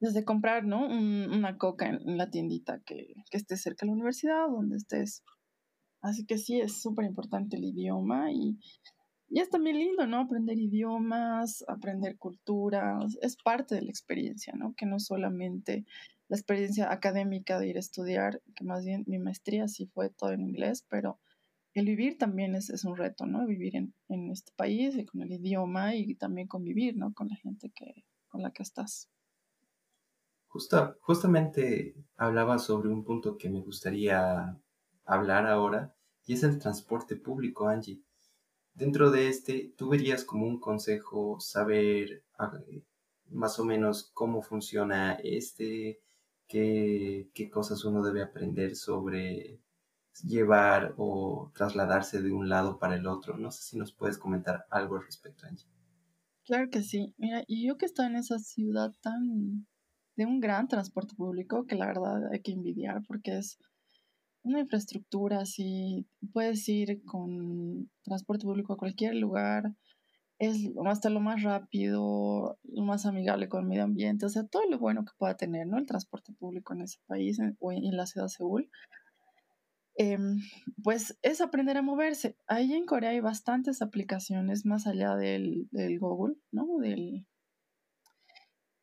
desde 0.00 0.24
comprar, 0.24 0.64
¿no? 0.64 0.86
una 0.86 1.56
coca 1.56 1.86
en, 1.88 2.18
la 2.18 2.30
tiendita 2.30 2.80
que, 2.84 3.14
que, 3.30 3.36
esté 3.36 3.56
cerca 3.56 3.86
de 3.86 3.88
la 3.88 3.94
universidad, 3.94 4.48
donde 4.48 4.76
estés. 4.76 5.22
Así 6.02 6.26
que 6.26 6.36
sí, 6.36 6.60
es 6.60 6.82
súper 6.82 7.06
importante 7.06 7.56
el 7.56 7.64
idioma 7.64 8.30
y, 8.32 8.58
y 9.30 9.40
es 9.40 9.48
también 9.48 9.78
lindo, 9.78 10.06
¿no? 10.06 10.20
Aprender 10.20 10.58
idiomas, 10.58 11.64
aprender 11.66 12.18
culturas, 12.18 13.16
es 13.22 13.36
parte 13.36 13.74
de 13.74 13.82
la 13.82 13.90
experiencia, 13.90 14.52
¿no? 14.54 14.74
Que 14.76 14.86
no 14.86 14.98
solamente 14.98 15.86
la 16.34 16.38
experiencia 16.38 16.90
académica 16.90 17.60
de 17.60 17.68
ir 17.68 17.76
a 17.76 17.80
estudiar, 17.80 18.42
que 18.56 18.64
más 18.64 18.84
bien 18.84 19.04
mi 19.06 19.20
maestría 19.20 19.68
sí 19.68 19.86
fue 19.86 20.10
todo 20.10 20.32
en 20.32 20.40
inglés, 20.40 20.84
pero 20.88 21.20
el 21.74 21.86
vivir 21.86 22.18
también 22.18 22.56
es, 22.56 22.70
es 22.70 22.84
un 22.84 22.96
reto, 22.96 23.24
¿no? 23.24 23.46
Vivir 23.46 23.76
en, 23.76 23.94
en, 24.08 24.32
este 24.32 24.50
país 24.56 24.96
y 24.96 25.04
con 25.06 25.22
el 25.22 25.30
idioma 25.30 25.94
y 25.94 26.16
también 26.16 26.48
convivir, 26.48 26.96
¿no? 26.96 27.14
Con 27.14 27.28
la 27.28 27.36
gente 27.36 27.70
que, 27.72 28.04
con 28.26 28.42
la 28.42 28.50
que 28.50 28.64
estás. 28.64 29.08
Justo, 30.48 30.96
justamente 31.02 31.94
hablaba 32.16 32.58
sobre 32.58 32.88
un 32.88 33.04
punto 33.04 33.38
que 33.38 33.48
me 33.48 33.60
gustaría 33.60 34.60
hablar 35.04 35.46
ahora 35.46 35.94
y 36.26 36.32
es 36.32 36.42
el 36.42 36.58
transporte 36.58 37.14
público, 37.14 37.68
Angie. 37.68 38.02
Dentro 38.72 39.12
de 39.12 39.28
este, 39.28 39.72
¿tú 39.76 39.88
verías 39.88 40.24
como 40.24 40.48
un 40.48 40.58
consejo 40.58 41.38
saber 41.38 42.24
ah, 42.40 42.58
más 43.30 43.60
o 43.60 43.64
menos 43.64 44.10
cómo 44.14 44.42
funciona 44.42 45.12
este, 45.22 46.00
qué, 46.48 47.30
qué 47.34 47.50
cosas 47.50 47.84
uno 47.84 48.02
debe 48.02 48.22
aprender 48.22 48.76
sobre 48.76 49.60
llevar 50.22 50.94
o 50.96 51.50
trasladarse 51.54 52.22
de 52.22 52.32
un 52.32 52.48
lado 52.48 52.78
para 52.78 52.96
el 52.96 53.06
otro? 53.06 53.36
No 53.36 53.50
sé 53.50 53.62
si 53.62 53.76
nos 53.76 53.92
puedes 53.92 54.18
comentar 54.18 54.66
algo 54.70 54.96
al 54.96 55.04
respecto, 55.04 55.46
Angie. 55.46 55.68
Claro 56.44 56.68
que 56.70 56.82
sí. 56.82 57.14
Mira, 57.16 57.42
y 57.46 57.66
yo 57.66 57.76
que 57.76 57.86
estoy 57.86 58.06
en 58.06 58.16
esa 58.16 58.38
ciudad 58.38 58.92
tan 59.00 59.66
de 60.16 60.26
un 60.26 60.40
gran 60.40 60.68
transporte 60.68 61.14
público 61.16 61.66
que 61.66 61.74
la 61.74 61.86
verdad 61.86 62.32
hay 62.32 62.40
que 62.40 62.52
envidiar 62.52 63.02
porque 63.08 63.38
es 63.38 63.58
una 64.42 64.60
infraestructura 64.60 65.40
así, 65.40 66.06
puedes 66.32 66.68
ir 66.68 67.02
con 67.04 67.90
transporte 68.02 68.44
público 68.44 68.74
a 68.74 68.76
cualquier 68.76 69.14
lugar, 69.14 69.74
es 70.38 70.70
hasta 70.86 71.10
lo 71.10 71.20
más 71.20 71.42
rápido, 71.42 72.58
lo 72.64 72.82
más 72.82 73.06
amigable 73.06 73.48
con 73.48 73.62
el 73.62 73.68
medio 73.68 73.84
ambiente, 73.84 74.26
o 74.26 74.28
sea, 74.28 74.44
todo 74.44 74.68
lo 74.68 74.78
bueno 74.78 75.04
que 75.04 75.12
pueda 75.16 75.36
tener, 75.36 75.66
¿no? 75.66 75.78
El 75.78 75.86
transporte 75.86 76.32
público 76.32 76.74
en 76.74 76.82
ese 76.82 76.98
país 77.06 77.38
o 77.60 77.72
en 77.72 77.96
la 77.96 78.06
ciudad 78.06 78.26
de 78.26 78.30
Seúl. 78.30 78.70
Em, 79.96 80.40
pues 80.82 81.16
es 81.22 81.40
aprender 81.40 81.76
a 81.76 81.82
moverse. 81.82 82.36
Ahí 82.48 82.72
en 82.72 82.84
Corea 82.84 83.10
hay 83.10 83.20
bastantes 83.20 83.80
aplicaciones 83.80 84.66
más 84.66 84.88
allá 84.88 85.14
del, 85.14 85.68
del 85.70 86.00
Google, 86.00 86.34
¿no? 86.50 86.66
Del, 86.80 87.26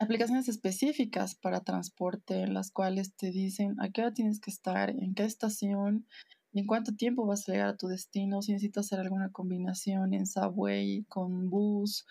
aplicaciones 0.02 0.48
específicas 0.48 1.36
para 1.36 1.62
transporte 1.62 2.42
en 2.42 2.54
las 2.54 2.72
cuales 2.72 3.16
te 3.16 3.30
dicen 3.32 3.76
a 3.80 3.90
qué 3.90 4.02
hora 4.02 4.14
tienes 4.14 4.40
que 4.40 4.50
estar, 4.50 4.90
en 4.90 5.14
qué 5.14 5.26
estación 5.26 6.08
en 6.54 6.66
cuánto 6.66 6.94
tiempo 6.94 7.26
vas 7.26 7.48
a 7.48 7.52
llegar 7.52 7.68
a 7.70 7.78
tu 7.78 7.88
destino, 7.88 8.42
si 8.42 8.52
necesitas 8.52 8.86
hacer 8.86 9.00
alguna 9.00 9.32
combinación 9.32 10.14
en 10.14 10.26
subway 10.26 11.06
con 11.08 11.50
bus 11.50 12.06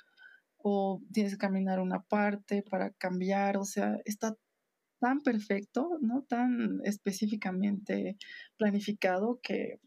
o 0.56 1.02
tienes 1.12 1.32
que 1.32 1.38
caminar 1.38 1.80
una 1.80 2.02
parte 2.02 2.62
para 2.62 2.90
cambiar, 2.90 3.56
o 3.56 3.64
sea, 3.64 3.99
está 4.04 4.37
tan 5.00 5.20
perfecto, 5.20 5.99
¿no? 6.00 6.23
Tan 6.23 6.80
específicamente 6.85 8.16
planificado 8.56 9.40
que 9.42 9.80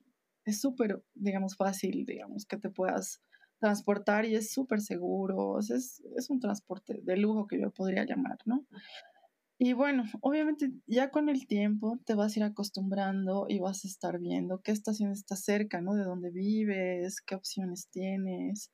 es 0.46 0.60
súper, 0.60 1.04
digamos, 1.14 1.56
fácil, 1.56 2.06
digamos, 2.06 2.46
que 2.46 2.58
te 2.58 2.70
puedas 2.70 3.22
transportar 3.60 4.26
y 4.26 4.36
es 4.36 4.52
súper 4.52 4.82
seguro, 4.82 5.60
es, 5.60 6.04
es 6.18 6.30
un 6.30 6.40
transporte 6.40 7.00
de 7.02 7.18
lujo 7.18 7.48
que 7.48 7.62
yo 7.62 7.72
podría 7.72 8.06
llamar, 8.06 8.38
¿no? 8.46 8.66
Y 9.60 9.74
bueno, 9.74 10.04
obviamente 10.22 10.72
ya 10.88 11.12
con 11.12 11.30
el 11.30 11.48
tiempo 11.48 12.00
te 12.06 12.16
vas 12.16 12.36
a 12.36 12.40
ir 12.40 12.44
acostumbrando 12.44 13.46
y 13.48 13.60
vas 13.60 13.86
a 13.86 13.88
estar 13.88 14.20
viendo 14.20 14.62
qué 14.62 14.72
estación 14.72 15.12
está 15.12 15.36
cerca, 15.36 15.80
¿no? 15.80 15.94
De 15.94 16.04
dónde 16.04 16.32
vives, 16.32 17.22
qué 17.22 17.36
opciones 17.36 17.88
tienes. 17.92 18.72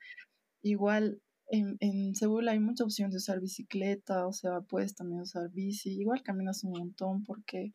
Igual 0.63 1.21
en, 1.47 1.77
en 1.79 2.15
Seúl 2.15 2.47
hay 2.47 2.59
mucha 2.59 2.83
opción 2.83 3.11
de 3.11 3.17
usar 3.17 3.41
bicicleta, 3.41 4.25
o 4.27 4.33
sea, 4.33 4.61
puedes 4.61 4.95
también 4.95 5.21
usar 5.21 5.49
bici. 5.51 5.99
Igual 5.99 6.23
caminas 6.23 6.63
un 6.63 6.71
montón 6.71 7.23
porque 7.23 7.73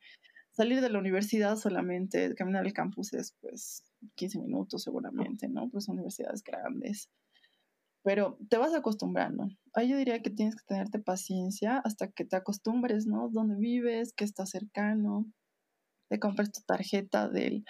salir 0.52 0.80
de 0.80 0.90
la 0.90 0.98
universidad 0.98 1.56
solamente, 1.56 2.34
caminar 2.34 2.64
al 2.64 2.72
campus 2.72 3.12
es 3.12 3.34
pues 3.40 3.82
15 4.14 4.38
minutos 4.40 4.82
seguramente, 4.82 5.48
¿no? 5.48 5.68
Pues 5.68 5.88
universidades 5.88 6.42
grandes. 6.42 7.10
Pero 8.04 8.38
te 8.48 8.58
vas 8.58 8.74
acostumbrando. 8.74 9.48
Ahí 9.74 9.88
yo 9.88 9.96
diría 9.96 10.22
que 10.22 10.30
tienes 10.30 10.54
que 10.54 10.64
tenerte 10.68 11.00
paciencia 11.00 11.78
hasta 11.78 12.08
que 12.08 12.24
te 12.24 12.36
acostumbres, 12.36 13.06
¿no? 13.06 13.30
Dónde 13.32 13.56
vives, 13.56 14.12
qué 14.16 14.24
está 14.24 14.46
cercano. 14.46 15.26
Te 16.08 16.20
compras 16.20 16.52
tu 16.52 16.60
tarjeta 16.66 17.28
del, 17.28 17.64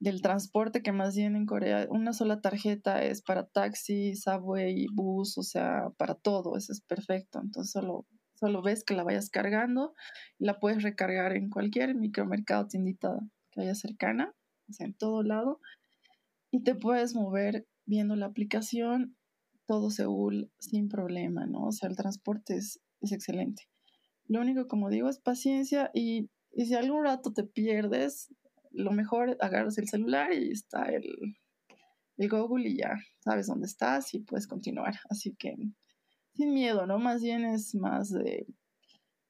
del 0.00 0.20
transporte, 0.20 0.82
que 0.82 0.92
más 0.92 1.16
bien 1.16 1.36
en 1.36 1.46
Corea 1.46 1.86
una 1.88 2.12
sola 2.12 2.40
tarjeta 2.40 3.02
es 3.04 3.22
para 3.22 3.46
taxi, 3.46 4.16
subway, 4.16 4.86
bus, 4.92 5.38
o 5.38 5.42
sea, 5.42 5.90
para 5.96 6.16
todo, 6.16 6.56
eso 6.58 6.72
es 6.72 6.82
perfecto. 6.82 7.40
Entonces 7.40 7.72
solo 7.72 8.06
Solo 8.40 8.62
ves 8.62 8.84
que 8.84 8.94
la 8.94 9.04
vayas 9.04 9.28
cargando 9.28 9.94
y 10.38 10.46
la 10.46 10.58
puedes 10.58 10.82
recargar 10.82 11.36
en 11.36 11.50
cualquier 11.50 11.94
micromercado, 11.94 12.68
tiendita 12.68 13.18
que 13.50 13.60
haya 13.60 13.74
cercana, 13.74 14.32
o 14.66 14.72
sea, 14.72 14.86
en 14.86 14.94
todo 14.94 15.22
lado. 15.22 15.60
Y 16.50 16.62
te 16.64 16.74
puedes 16.74 17.14
mover 17.14 17.66
viendo 17.84 18.16
la 18.16 18.24
aplicación, 18.24 19.14
todo 19.70 19.90
Seúl 19.90 20.50
sin 20.58 20.88
problema, 20.88 21.46
¿no? 21.46 21.66
O 21.66 21.70
sea, 21.70 21.88
el 21.88 21.94
transporte 21.94 22.56
es, 22.56 22.80
es 23.02 23.12
excelente. 23.12 23.68
Lo 24.26 24.40
único, 24.40 24.66
como 24.66 24.90
digo, 24.90 25.08
es 25.08 25.20
paciencia 25.20 25.92
y, 25.94 26.28
y 26.50 26.66
si 26.66 26.74
algún 26.74 27.04
rato 27.04 27.32
te 27.32 27.44
pierdes, 27.44 28.34
lo 28.72 28.90
mejor 28.90 29.36
agarras 29.38 29.78
el 29.78 29.88
celular 29.88 30.32
y 30.32 30.50
está 30.50 30.86
el, 30.86 31.04
Google 32.18 32.68
y 32.68 32.78
ya 32.78 32.96
sabes 33.20 33.46
dónde 33.46 33.66
estás 33.66 34.12
y 34.12 34.18
puedes 34.18 34.48
continuar. 34.48 34.94
Así 35.08 35.36
que 35.36 35.54
sin 36.34 36.52
miedo, 36.52 36.84
¿no? 36.84 36.98
Más 36.98 37.22
bien 37.22 37.44
es 37.44 37.72
más 37.76 38.10
de, 38.10 38.48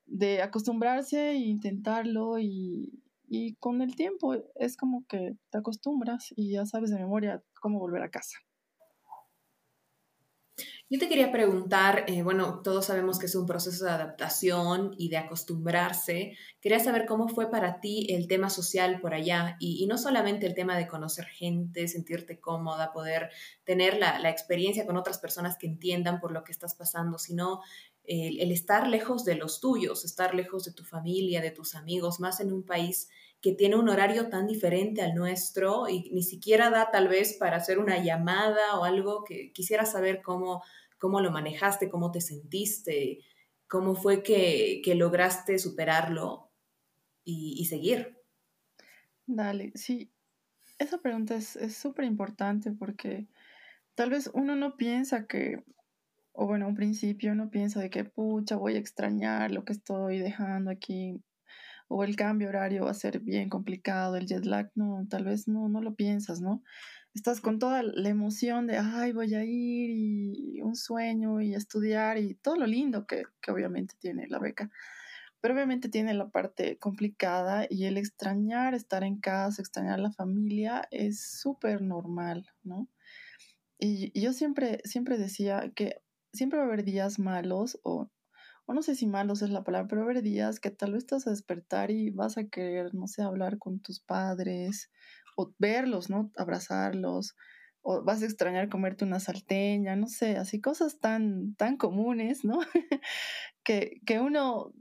de 0.06 0.40
acostumbrarse 0.40 1.32
e 1.32 1.36
intentarlo 1.36 2.38
y, 2.38 3.02
y 3.28 3.56
con 3.56 3.82
el 3.82 3.94
tiempo 3.94 4.36
es 4.54 4.78
como 4.78 5.04
que 5.06 5.36
te 5.50 5.58
acostumbras 5.58 6.32
y 6.34 6.52
ya 6.52 6.64
sabes 6.64 6.88
de 6.88 6.98
memoria 6.98 7.44
cómo 7.60 7.78
volver 7.78 8.02
a 8.04 8.10
casa. 8.10 8.38
Yo 10.92 10.98
te 10.98 11.08
quería 11.08 11.30
preguntar, 11.30 12.02
eh, 12.08 12.24
bueno, 12.24 12.62
todos 12.64 12.86
sabemos 12.86 13.20
que 13.20 13.26
es 13.26 13.36
un 13.36 13.46
proceso 13.46 13.84
de 13.84 13.92
adaptación 13.92 14.92
y 14.98 15.08
de 15.08 15.18
acostumbrarse. 15.18 16.36
Quería 16.60 16.80
saber 16.80 17.06
cómo 17.06 17.28
fue 17.28 17.48
para 17.48 17.78
ti 17.78 18.08
el 18.10 18.26
tema 18.26 18.50
social 18.50 19.00
por 19.00 19.14
allá 19.14 19.56
y, 19.60 19.86
no 19.86 19.98
solamente 19.98 20.46
el 20.46 20.54
tema 20.54 20.76
de 20.76 20.88
conocer 20.88 21.26
gente, 21.26 21.86
sentirte 21.86 22.40
cómoda, 22.40 22.92
poder 22.92 23.30
tener 23.62 23.98
la, 23.98 24.28
experiencia 24.30 24.84
con 24.84 24.96
otras 24.96 25.20
personas 25.20 25.56
que 25.56 25.68
entiendan 25.68 26.18
por 26.18 26.32
lo 26.32 26.42
que 26.42 26.50
estás 26.50 26.74
pasando, 26.74 27.18
sino 27.18 27.60
el, 28.02 28.40
el 28.40 28.50
estar 28.50 28.88
lejos 28.88 29.24
de 29.24 29.36
los 29.36 29.60
tuyos, 29.60 30.04
estar 30.04 30.34
lejos 30.34 30.64
de 30.64 30.72
tu 30.72 30.82
familia, 30.82 31.40
de 31.40 31.52
tus 31.52 31.76
amigos, 31.76 32.18
más 32.18 32.40
en 32.40 32.52
un 32.52 32.64
país 32.64 33.08
que 33.40 33.52
tiene 33.52 33.76
un 33.76 33.88
horario 33.88 34.28
tan 34.28 34.46
diferente 34.46 35.02
al 35.02 35.14
nuestro 35.14 35.88
y 35.88 36.10
ni 36.10 36.22
siquiera 36.22 36.68
da 36.68 36.90
tal 36.90 37.08
vez 37.08 37.36
para 37.38 37.56
hacer 37.56 37.78
una 37.78 38.02
llamada 38.02 38.78
o 38.78 38.84
algo 38.84 39.24
que 39.24 39.50
quisiera 39.52 39.86
saber 39.86 40.20
cómo 40.20 40.62
cómo 41.00 41.20
lo 41.20 41.32
manejaste, 41.32 41.88
cómo 41.88 42.12
te 42.12 42.20
sentiste, 42.20 43.18
cómo 43.66 43.96
fue 43.96 44.22
que, 44.22 44.82
lograste 44.94 45.58
superarlo 45.58 46.52
y, 47.24 47.64
seguir. 47.64 48.16
Dale, 49.26 49.72
sí, 49.74 50.12
esa 50.78 50.98
pregunta 50.98 51.34
es 51.36 51.76
súper 51.76 52.04
importante 52.04 52.70
porque 52.72 53.26
tal 53.94 54.10
vez 54.10 54.30
uno 54.34 54.56
no 54.56 54.76
piensa 54.76 55.26
que, 55.26 55.64
o 56.32 56.46
bueno, 56.46 56.68
un 56.68 56.74
principio 56.74 57.32
uno 57.32 57.50
piensa 57.50 57.80
de 57.80 57.90
que, 57.90 58.04
pucha, 58.04 58.56
voy 58.56 58.74
a 58.76 58.78
extrañar 58.78 59.50
lo 59.50 59.64
que 59.64 59.72
estoy 59.72 60.18
dejando 60.18 60.70
aquí. 60.70 61.22
o 61.88 62.04
el 62.04 62.14
cambio 62.16 62.48
horario 62.48 62.84
va 62.84 62.92
a 62.92 62.94
ser 62.94 63.20
bien 63.20 63.48
complicado, 63.48 64.16
el 64.16 64.26
jet 64.26 64.44
lag, 64.44 64.70
no, 64.74 65.06
tal 65.10 65.24
vez 65.24 65.48
no, 65.48 65.68
no 65.68 65.80
lo 65.80 65.94
piensas, 65.96 66.40
¿no? 66.40 66.62
Estás 67.14 67.40
con 67.40 67.58
toda 67.58 67.82
la 67.82 68.08
emoción 68.08 68.68
de, 68.68 68.78
ay, 68.78 69.12
voy 69.12 69.34
a 69.34 69.44
ir 69.44 69.90
y 69.90 70.60
un 70.62 70.76
sueño 70.76 71.40
y 71.40 71.54
estudiar 71.54 72.18
y 72.18 72.34
todo 72.34 72.54
lo 72.56 72.66
lindo 72.66 73.06
que, 73.06 73.24
que 73.40 73.50
obviamente 73.50 73.96
tiene 73.98 74.28
la 74.28 74.38
beca. 74.38 74.70
Pero 75.40 75.54
obviamente 75.54 75.88
tiene 75.88 76.14
la 76.14 76.28
parte 76.28 76.78
complicada 76.78 77.66
y 77.68 77.86
el 77.86 77.96
extrañar 77.96 78.74
estar 78.74 79.02
en 79.02 79.18
casa, 79.18 79.60
extrañar 79.60 79.98
la 79.98 80.12
familia 80.12 80.86
es 80.90 81.20
súper 81.40 81.82
normal, 81.82 82.48
¿no? 82.62 82.88
Y, 83.78 84.18
yo 84.20 84.32
siempre, 84.32 84.80
siempre 84.84 85.18
decía 85.18 85.72
que 85.74 86.02
siempre 86.32 86.58
va 86.58 86.64
a 86.64 86.68
haber 86.68 86.84
días 86.84 87.18
malos 87.18 87.80
o, 87.82 88.10
o 88.66 88.74
no 88.74 88.82
sé 88.82 88.94
si 88.94 89.06
malos 89.06 89.42
es 89.42 89.50
la 89.50 89.64
palabra, 89.64 89.88
pero 89.88 90.02
va 90.02 90.08
a 90.08 90.10
haber 90.10 90.22
días 90.22 90.60
que 90.60 90.70
tal 90.70 90.92
vez 90.92 91.06
vas 91.10 91.26
a 91.26 91.30
despertar 91.30 91.90
y 91.90 92.10
vas 92.10 92.36
a 92.38 92.44
querer, 92.44 92.94
no 92.94 93.08
sé, 93.08 93.22
hablar 93.22 93.58
con 93.58 93.80
tus 93.80 93.98
padres 94.00 94.90
o 95.36 95.52
verlos, 95.58 96.10
¿no? 96.10 96.30
Abrazarlos 96.36 97.34
o 97.82 98.02
vas 98.02 98.22
a 98.22 98.26
extrañar 98.26 98.68
comerte 98.68 99.04
una 99.04 99.20
salteña, 99.20 99.96
no 99.96 100.06
sé, 100.06 100.36
así 100.36 100.60
cosas 100.60 100.98
tan, 101.00 101.54
tan 101.54 101.76
comunes, 101.76 102.44
¿no? 102.44 102.60
que, 103.64 104.00
que 104.06 104.20
uno 104.20 104.72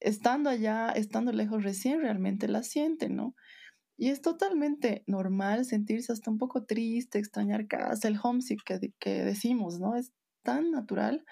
estando 0.00 0.50
allá, 0.50 0.90
estando 0.90 1.32
lejos 1.32 1.62
recién, 1.62 2.00
realmente 2.00 2.48
la 2.48 2.62
siente, 2.62 3.08
¿no? 3.08 3.34
Y 3.96 4.10
es 4.10 4.22
totalmente 4.22 5.02
normal 5.06 5.64
sentirse 5.64 6.12
hasta 6.12 6.30
un 6.30 6.38
poco 6.38 6.64
triste, 6.64 7.18
extrañar 7.18 7.66
casa, 7.66 8.08
el 8.08 8.18
homesick 8.22 8.62
que, 8.64 8.92
que 8.98 9.24
decimos, 9.24 9.80
¿no? 9.80 9.96
Es 9.96 10.12
tan 10.42 10.70
natural, 10.70 11.24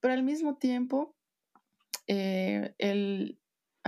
pero 0.00 0.14
al 0.14 0.22
mismo 0.22 0.56
tiempo, 0.56 1.16
eh, 2.06 2.74
el 2.78 3.38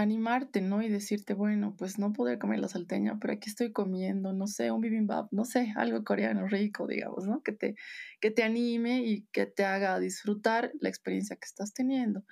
animarte, 0.00 0.60
¿no? 0.60 0.82
Y 0.82 0.88
decirte, 0.88 1.34
bueno, 1.34 1.74
pues 1.76 1.98
no 1.98 2.12
poder 2.12 2.38
comer 2.38 2.60
la 2.60 2.68
salteña, 2.68 3.18
pero 3.20 3.34
aquí 3.34 3.50
estoy 3.50 3.72
comiendo, 3.72 4.32
no 4.32 4.46
sé, 4.46 4.70
un 4.70 4.80
bibimbap, 4.80 5.32
no 5.32 5.44
sé, 5.44 5.72
algo 5.76 6.02
coreano 6.04 6.46
rico, 6.48 6.86
digamos, 6.86 7.26
¿no? 7.26 7.42
Que 7.42 7.52
te, 7.52 7.74
que 8.20 8.30
te 8.30 8.42
anime 8.42 9.02
y 9.04 9.22
que 9.32 9.46
te 9.46 9.64
haga 9.64 9.98
disfrutar 10.00 10.72
la 10.80 10.88
experiencia 10.88 11.36
que 11.36 11.46
estás 11.46 11.72
teniendo. 11.72 12.24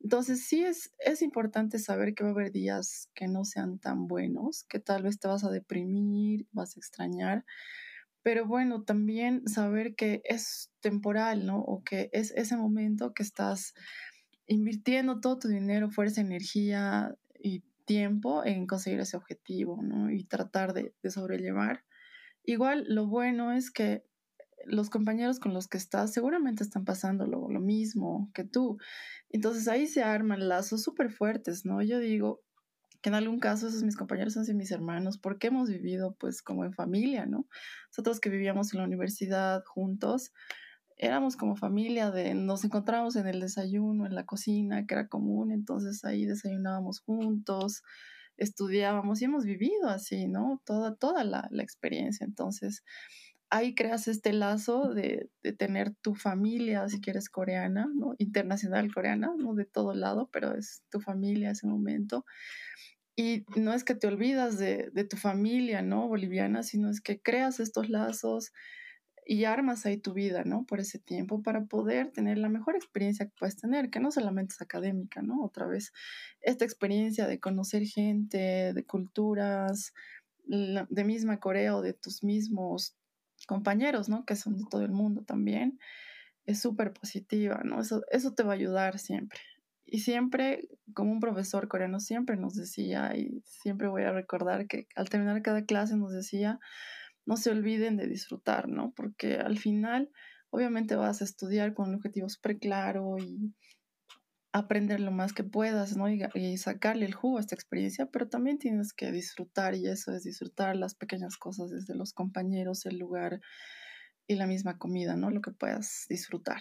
Entonces 0.00 0.46
sí 0.46 0.64
es, 0.64 0.92
es 0.98 1.22
importante 1.22 1.78
saber 1.78 2.14
que 2.14 2.24
va 2.24 2.30
a 2.30 2.32
haber 2.32 2.52
días 2.52 3.10
que 3.14 3.28
no 3.28 3.44
sean 3.44 3.78
tan 3.78 4.06
buenos, 4.06 4.64
que 4.68 4.80
tal 4.80 5.02
vez 5.04 5.18
te 5.18 5.28
vas 5.28 5.44
a 5.44 5.50
deprimir, 5.50 6.46
vas 6.52 6.76
a 6.76 6.80
extrañar, 6.80 7.44
pero 8.22 8.46
bueno, 8.46 8.84
también 8.84 9.46
saber 9.46 9.94
que 9.94 10.22
es 10.24 10.72
temporal, 10.80 11.44
¿no? 11.44 11.60
O 11.60 11.84
que 11.84 12.08
es 12.12 12.30
ese 12.32 12.56
momento 12.56 13.12
que 13.12 13.22
estás 13.22 13.74
invirtiendo 14.46 15.20
todo 15.20 15.38
tu 15.38 15.48
dinero, 15.48 15.90
fuerza, 15.90 16.20
energía 16.20 17.16
y 17.38 17.62
tiempo 17.84 18.44
en 18.44 18.66
conseguir 18.66 19.00
ese 19.00 19.16
objetivo, 19.16 19.80
¿no? 19.82 20.10
Y 20.10 20.24
tratar 20.24 20.72
de, 20.72 20.94
sobrellevar. 21.10 21.84
Igual 22.44 22.84
lo 22.88 23.06
bueno 23.06 23.52
es 23.52 23.70
que 23.70 24.04
los 24.66 24.88
compañeros 24.88 25.38
con 25.38 25.52
los 25.52 25.68
que 25.68 25.76
estás 25.76 26.12
seguramente 26.12 26.62
están 26.62 26.84
pasando 26.84 27.26
lo, 27.26 27.48
mismo 27.60 28.30
que 28.34 28.44
tú. 28.44 28.78
Entonces 29.30 29.68
ahí 29.68 29.86
se 29.86 30.02
arman 30.02 30.48
lazos 30.48 30.82
súper 30.82 31.10
fuertes, 31.10 31.64
¿no? 31.64 31.82
Yo 31.82 31.98
digo 31.98 32.42
que 33.02 33.10
en 33.10 33.14
algún 33.14 33.38
caso 33.38 33.68
esos 33.68 33.82
mis 33.82 33.96
compañeros 33.96 34.32
son 34.32 34.56
mis 34.56 34.70
hermanos 34.70 35.18
porque 35.18 35.48
hemos 35.48 35.68
vivido 35.68 36.16
pues 36.18 36.40
como 36.40 36.64
en 36.64 36.72
familia, 36.72 37.26
¿no? 37.26 37.46
Nosotros 37.90 38.20
que 38.20 38.30
vivíamos 38.30 38.72
en 38.72 38.80
la 38.80 38.86
universidad 38.86 39.62
juntos, 39.66 40.32
éramos 40.96 41.36
como 41.36 41.56
familia 41.56 42.10
de, 42.10 42.34
nos 42.34 42.64
encontrábamos 42.64 43.16
en 43.16 43.26
el 43.26 43.40
desayuno, 43.40 44.06
en 44.06 44.14
la 44.14 44.24
cocina, 44.26 44.86
que 44.86 44.94
era 44.94 45.08
común, 45.08 45.50
entonces 45.52 46.04
ahí 46.04 46.24
desayunábamos 46.24 47.00
juntos, 47.00 47.82
estudiábamos 48.36 49.20
y 49.20 49.26
hemos 49.26 49.44
vivido 49.44 49.88
así, 49.88 50.26
¿no? 50.26 50.60
Toda, 50.64 50.96
toda 50.96 51.24
la, 51.24 51.48
la 51.50 51.62
experiencia. 51.62 52.24
Entonces, 52.24 52.82
ahí 53.50 53.74
creas 53.74 54.08
este 54.08 54.32
lazo 54.32 54.92
de, 54.92 55.30
tener 55.58 55.94
tu 56.02 56.14
familia, 56.14 56.88
si 56.88 57.00
quieres 57.00 57.28
coreana, 57.28 57.88
¿no? 57.94 58.14
Internacional 58.18 58.92
coreana, 58.92 59.32
¿no? 59.38 59.54
De 59.54 59.64
todo 59.64 59.94
lado, 59.94 60.28
pero 60.32 60.54
es 60.56 60.82
tu 60.90 61.00
familia 61.00 61.50
ese 61.50 61.66
momento. 61.66 62.24
Y 63.16 63.44
no 63.56 63.72
es 63.72 63.84
que 63.84 63.94
te 63.94 64.08
olvidas 64.08 64.58
de, 64.58 64.90
de 64.92 65.04
tu 65.04 65.16
familia, 65.16 65.82
¿no? 65.82 66.08
Boliviana, 66.08 66.64
sino 66.64 66.90
es 66.90 67.00
que 67.00 67.20
creas 67.20 67.60
estos 67.60 67.88
lazos 67.88 68.52
y 69.26 69.44
armas 69.44 69.86
ahí 69.86 69.96
tu 69.96 70.12
vida, 70.12 70.44
¿no? 70.44 70.64
Por 70.64 70.80
ese 70.80 70.98
tiempo 70.98 71.42
para 71.42 71.64
poder 71.64 72.10
tener 72.10 72.38
la 72.38 72.48
mejor 72.48 72.76
experiencia 72.76 73.26
que 73.26 73.34
puedes 73.38 73.56
tener, 73.56 73.90
que 73.90 74.00
no 74.00 74.10
solamente 74.10 74.54
es 74.54 74.62
académica, 74.62 75.22
¿no? 75.22 75.42
Otra 75.42 75.66
vez, 75.66 75.92
esta 76.40 76.64
experiencia 76.64 77.26
de 77.26 77.40
conocer 77.40 77.84
gente, 77.84 78.72
de 78.72 78.84
culturas, 78.84 79.92
de 80.46 81.04
misma 81.04 81.40
Corea 81.40 81.76
o 81.76 81.82
de 81.82 81.94
tus 81.94 82.22
mismos 82.22 82.96
compañeros, 83.46 84.08
¿no? 84.08 84.24
Que 84.24 84.36
son 84.36 84.56
de 84.56 84.64
todo 84.70 84.82
el 84.82 84.92
mundo 84.92 85.22
también, 85.24 85.78
es 86.46 86.60
súper 86.60 86.92
positiva, 86.92 87.62
¿no? 87.64 87.80
Eso, 87.80 88.02
eso 88.10 88.34
te 88.34 88.42
va 88.42 88.52
a 88.52 88.56
ayudar 88.56 88.98
siempre. 88.98 89.40
Y 89.86 90.00
siempre, 90.00 90.68
como 90.94 91.12
un 91.12 91.20
profesor 91.20 91.68
coreano 91.68 92.00
siempre 92.00 92.36
nos 92.36 92.54
decía, 92.54 93.16
y 93.16 93.42
siempre 93.44 93.88
voy 93.88 94.02
a 94.02 94.12
recordar 94.12 94.66
que 94.66 94.86
al 94.94 95.08
terminar 95.08 95.42
cada 95.42 95.64
clase 95.64 95.96
nos 95.96 96.12
decía, 96.12 96.58
no 97.26 97.36
se 97.36 97.50
olviden 97.50 97.96
de 97.96 98.06
disfrutar, 98.06 98.68
¿no? 98.68 98.92
Porque 98.94 99.36
al 99.36 99.58
final, 99.58 100.10
obviamente 100.50 100.96
vas 100.96 101.20
a 101.20 101.24
estudiar 101.24 101.74
con 101.74 101.88
un 101.88 101.96
objetivo 101.96 102.28
súper 102.28 102.58
claro 102.58 103.16
y 103.18 103.54
aprender 104.52 105.00
lo 105.00 105.10
más 105.10 105.32
que 105.32 105.42
puedas, 105.42 105.96
¿no? 105.96 106.08
Y, 106.08 106.56
sacarle 106.58 107.06
el 107.06 107.14
jugo 107.14 107.38
a 107.38 107.40
esta 107.40 107.56
experiencia, 107.56 108.06
pero 108.06 108.28
también 108.28 108.58
tienes 108.58 108.92
que 108.92 109.10
disfrutar 109.10 109.74
y 109.74 109.88
eso 109.88 110.12
es 110.12 110.22
disfrutar 110.22 110.76
las 110.76 110.94
pequeñas 110.94 111.36
cosas 111.36 111.70
desde 111.70 111.96
los 111.96 112.12
compañeros, 112.12 112.86
el 112.86 112.98
lugar 112.98 113.40
y 114.28 114.36
la 114.36 114.46
misma 114.46 114.78
comida, 114.78 115.16
¿no? 115.16 115.30
Lo 115.30 115.40
que 115.40 115.50
puedas 115.50 116.06
disfrutar. 116.08 116.60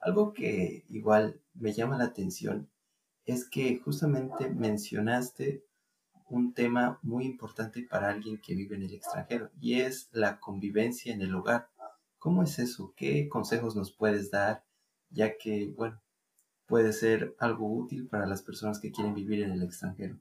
Algo 0.00 0.34
que 0.34 0.84
igual 0.88 1.40
me 1.54 1.72
llama 1.72 1.96
la 1.96 2.04
atención 2.04 2.70
es 3.24 3.48
que 3.48 3.78
justamente 3.78 4.50
mencionaste 4.50 5.64
un 6.30 6.54
tema 6.54 6.98
muy 7.02 7.26
importante 7.26 7.82
para 7.82 8.08
alguien 8.08 8.40
que 8.40 8.54
vive 8.54 8.76
en 8.76 8.84
el 8.84 8.94
extranjero 8.94 9.50
y 9.60 9.80
es 9.80 10.08
la 10.12 10.40
convivencia 10.40 11.12
en 11.12 11.20
el 11.20 11.34
hogar. 11.34 11.68
¿Cómo 12.18 12.42
es 12.42 12.58
eso? 12.58 12.94
¿Qué 12.96 13.28
consejos 13.28 13.76
nos 13.76 13.92
puedes 13.92 14.30
dar? 14.30 14.64
ya 15.10 15.36
que, 15.36 15.72
bueno, 15.76 16.00
puede 16.66 16.92
ser 16.92 17.34
algo 17.38 17.68
útil 17.68 18.08
para 18.08 18.26
las 18.26 18.42
personas 18.42 18.80
que 18.80 18.92
quieren 18.92 19.14
vivir 19.14 19.42
en 19.42 19.52
el 19.52 19.62
extranjero. 19.62 20.18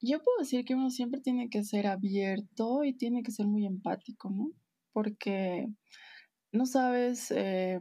Yo 0.00 0.22
puedo 0.22 0.38
decir 0.38 0.64
que 0.64 0.74
uno 0.74 0.90
siempre 0.90 1.20
tiene 1.20 1.48
que 1.48 1.64
ser 1.64 1.86
abierto 1.86 2.84
y 2.84 2.94
tiene 2.94 3.22
que 3.22 3.32
ser 3.32 3.46
muy 3.46 3.66
empático, 3.66 4.30
¿no? 4.30 4.52
Porque 4.92 5.66
no 6.52 6.66
sabes 6.66 7.30
eh, 7.30 7.80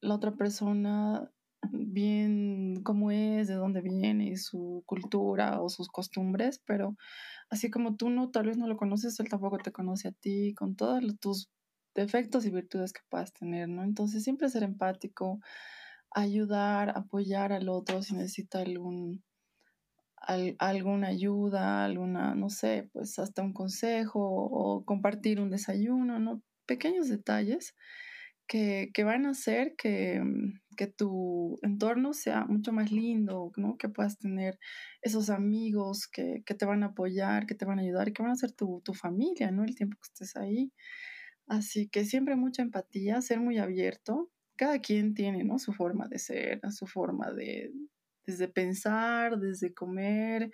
la 0.00 0.14
otra 0.14 0.34
persona 0.34 1.30
bien 1.70 2.82
cómo 2.82 3.10
es, 3.10 3.48
de 3.48 3.54
dónde 3.54 3.80
viene 3.80 4.36
su 4.36 4.82
cultura 4.86 5.60
o 5.60 5.68
sus 5.68 5.88
costumbres, 5.88 6.60
pero 6.66 6.96
así 7.50 7.70
como 7.70 7.96
tú 7.96 8.10
no, 8.10 8.30
tal 8.30 8.46
vez 8.46 8.56
no 8.56 8.66
lo 8.66 8.76
conoces, 8.76 9.18
él 9.20 9.28
tampoco 9.28 9.58
te 9.58 9.72
conoce 9.72 10.08
a 10.08 10.12
ti, 10.12 10.54
con 10.54 10.74
todas 10.76 11.02
tus 11.20 11.50
defectos 11.94 12.46
y 12.46 12.50
virtudes 12.50 12.92
que 12.92 13.02
puedas 13.08 13.32
tener, 13.32 13.68
¿no? 13.68 13.84
Entonces 13.84 14.24
siempre 14.24 14.48
ser 14.48 14.62
empático, 14.62 15.40
ayudar, 16.10 16.96
apoyar 16.96 17.52
al 17.52 17.68
otro 17.68 18.02
si 18.02 18.14
necesita 18.14 18.60
algún, 18.60 19.22
alguna 20.16 21.08
ayuda, 21.08 21.84
alguna, 21.84 22.34
no 22.34 22.48
sé, 22.48 22.88
pues 22.92 23.18
hasta 23.18 23.42
un 23.42 23.52
consejo 23.52 24.20
o 24.22 24.84
compartir 24.84 25.40
un 25.40 25.50
desayuno, 25.50 26.18
¿no? 26.18 26.42
Pequeños 26.66 27.08
detalles 27.08 27.74
que, 28.46 29.04
van 29.04 29.26
a 29.26 29.30
hacer 29.30 29.74
que, 29.76 30.22
que, 30.76 30.86
tu 30.86 31.58
entorno 31.62 32.12
sea 32.12 32.44
mucho 32.44 32.72
más 32.72 32.92
lindo, 32.92 33.52
¿no? 33.56 33.76
Que 33.78 33.88
puedas 33.88 34.18
tener 34.18 34.58
esos 35.00 35.30
amigos 35.30 36.06
que, 36.08 36.42
que, 36.44 36.54
te 36.54 36.66
van 36.66 36.82
a 36.82 36.86
apoyar, 36.86 37.46
que 37.46 37.54
te 37.54 37.64
van 37.64 37.78
a 37.78 37.82
ayudar 37.82 38.12
que 38.12 38.22
van 38.22 38.32
a 38.32 38.36
ser 38.36 38.52
tu, 38.52 38.82
tu 38.84 38.94
familia, 38.94 39.50
¿no? 39.50 39.64
El 39.64 39.74
tiempo 39.74 39.96
que 39.96 40.08
estés 40.12 40.36
ahí. 40.36 40.72
Así 41.46 41.88
que 41.88 42.04
siempre 42.04 42.36
mucha 42.36 42.62
empatía, 42.62 43.20
ser 43.20 43.40
muy 43.40 43.58
abierto. 43.58 44.30
Cada 44.56 44.80
quien 44.80 45.14
tiene, 45.14 45.44
¿no? 45.44 45.58
Su 45.58 45.72
forma 45.72 46.08
de 46.08 46.18
ser, 46.18 46.60
su 46.70 46.86
forma 46.86 47.32
de, 47.32 47.72
desde 48.26 48.48
pensar, 48.48 49.38
desde 49.38 49.74
comer. 49.74 50.50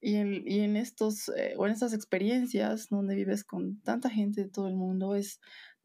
Y 0.00 0.16
en, 0.16 0.42
y 0.46 0.60
en 0.60 0.76
estos, 0.76 1.28
eh, 1.36 1.54
o 1.58 1.66
en 1.66 1.72
estas 1.72 1.92
experiencias 1.92 2.88
donde 2.88 3.14
vives 3.14 3.44
con 3.44 3.82
tanta 3.82 4.08
gente 4.08 4.44
de 4.44 4.48
todo 4.48 4.68
el 4.68 4.76
mundo, 4.76 5.14
es 5.14 5.40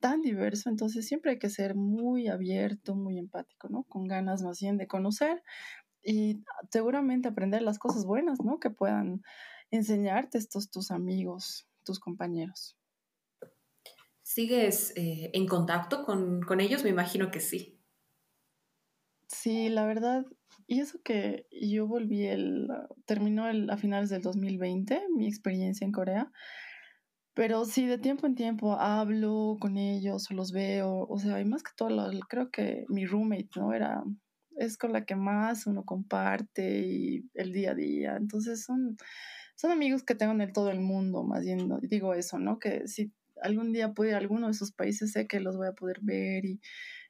tan 0.06 0.22
diverso, 0.22 0.70
entonces 0.70 1.08
siempre 1.08 1.32
hay 1.32 1.40
que 1.40 1.50
ser 1.50 1.74
muy 1.74 2.28
abierto, 2.28 2.94
muy 2.94 3.18
empático, 3.18 3.70
¿no? 3.70 3.86
Con 3.86 4.06
ganas 4.06 4.44
más 4.44 4.60
bien 4.60 4.78
de 4.78 4.86
conocer 4.86 5.42
y 6.04 6.44
seguramente 6.70 7.28
aprender 7.28 7.64
las 7.64 7.80
cosas 7.80 8.06
buenas, 8.06 8.38
¿no? 8.44 8.60
Que 8.60 8.70
puedan 8.70 9.24
enseñarte 9.72 10.38
estos 10.38 10.70
tus 10.70 10.92
amigos, 10.92 11.68
tus 11.84 12.00
compañeros. 12.00 12.78
¿Sigues 14.22 14.94
eh, 14.96 15.32
en 15.34 15.48
contacto 15.48 16.06
con, 16.06 16.60
ellos? 16.60 16.84
Me 16.84 16.92
imagino 16.92 17.32
que 17.32 17.40
sí. 17.40 17.82
Sí, 19.28 19.70
la 19.70 19.88
verdad, 19.88 20.24
y 20.68 20.82
eso 20.82 21.02
que 21.02 21.48
yo 21.50 21.88
volví 21.88 22.28
el, 22.28 22.68
terminó 23.08 23.48
el, 23.50 23.72
a 23.72 23.78
finales 23.78 24.12
del 24.12 24.22
2020 24.22 25.02
mi 25.16 25.26
experiencia 25.26 25.84
en 25.84 25.92
Corea, 25.92 26.32
pero 27.36 27.66
sí, 27.66 27.86
de 27.86 27.98
tiempo 27.98 28.28
en 28.28 28.36
tiempo 28.36 28.80
hablo 28.80 29.58
con 29.60 29.78
ellos 29.78 30.32
o 30.32 30.34
los 30.34 30.54
veo, 30.54 31.06
o 31.10 31.20
sea, 31.20 31.42
y 31.42 31.46
más 31.46 31.64
que 31.64 31.72
todo, 31.76 32.10
creo 32.30 32.50
que 32.50 32.86
mi 32.88 33.06
roommate, 33.06 33.50
¿no? 33.58 33.74
Era, 33.74 34.04
es 34.58 34.78
con 34.78 34.94
la 34.94 35.06
que 35.06 35.18
más 35.18 35.68
uno 35.68 35.84
comparte 35.84 36.80
y 36.88 37.30
el 37.34 37.52
día 37.52 37.72
a 37.72 37.76
día, 37.76 38.16
entonces 38.16 38.64
son, 38.64 38.96
son 39.56 39.72
amigos 39.72 40.04
que 40.04 40.16
tengo 40.16 40.32
en 40.42 40.54
todo 40.54 40.72
el 40.72 40.80
mundo, 40.80 41.24
más 41.24 41.44
bien, 41.44 41.70
digo 41.82 42.14
eso, 42.14 42.40
¿no? 42.40 42.58
Que 42.58 42.88
si 42.88 43.12
algún 43.42 43.74
día 43.74 43.94
puedo 43.94 44.10
ir 44.12 44.16
a 44.16 44.20
alguno 44.20 44.48
de 44.48 44.54
esos 44.54 44.72
países, 44.72 45.12
sé 45.12 45.28
que 45.28 45.42
los 45.42 45.58
voy 45.58 45.68
a 45.68 45.74
poder 45.74 46.00
ver 46.02 46.46
y, 46.46 46.62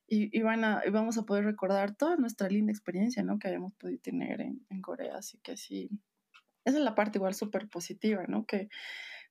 y, 0.07 0.41
van 0.41 0.63
a, 0.63 0.81
y 0.87 0.89
vamos 0.89 1.19
a 1.19 1.23
poder 1.23 1.45
recordar 1.45 1.95
toda 1.95 2.17
nuestra 2.17 2.49
linda 2.49 2.71
experiencia, 2.71 3.21
¿no? 3.21 3.37
Que 3.37 3.49
habíamos 3.49 3.75
podido 3.75 3.99
tener 4.01 4.41
en, 4.41 4.65
en 4.71 4.81
Corea, 4.81 5.17
así 5.17 5.37
que 5.43 5.55
sí, 5.55 5.91
esa 6.65 6.79
es 6.79 6.83
la 6.83 6.95
parte 6.95 7.19
igual 7.19 7.35
súper 7.35 7.69
positiva, 7.69 8.25
¿no? 8.27 8.47
Que 8.47 8.69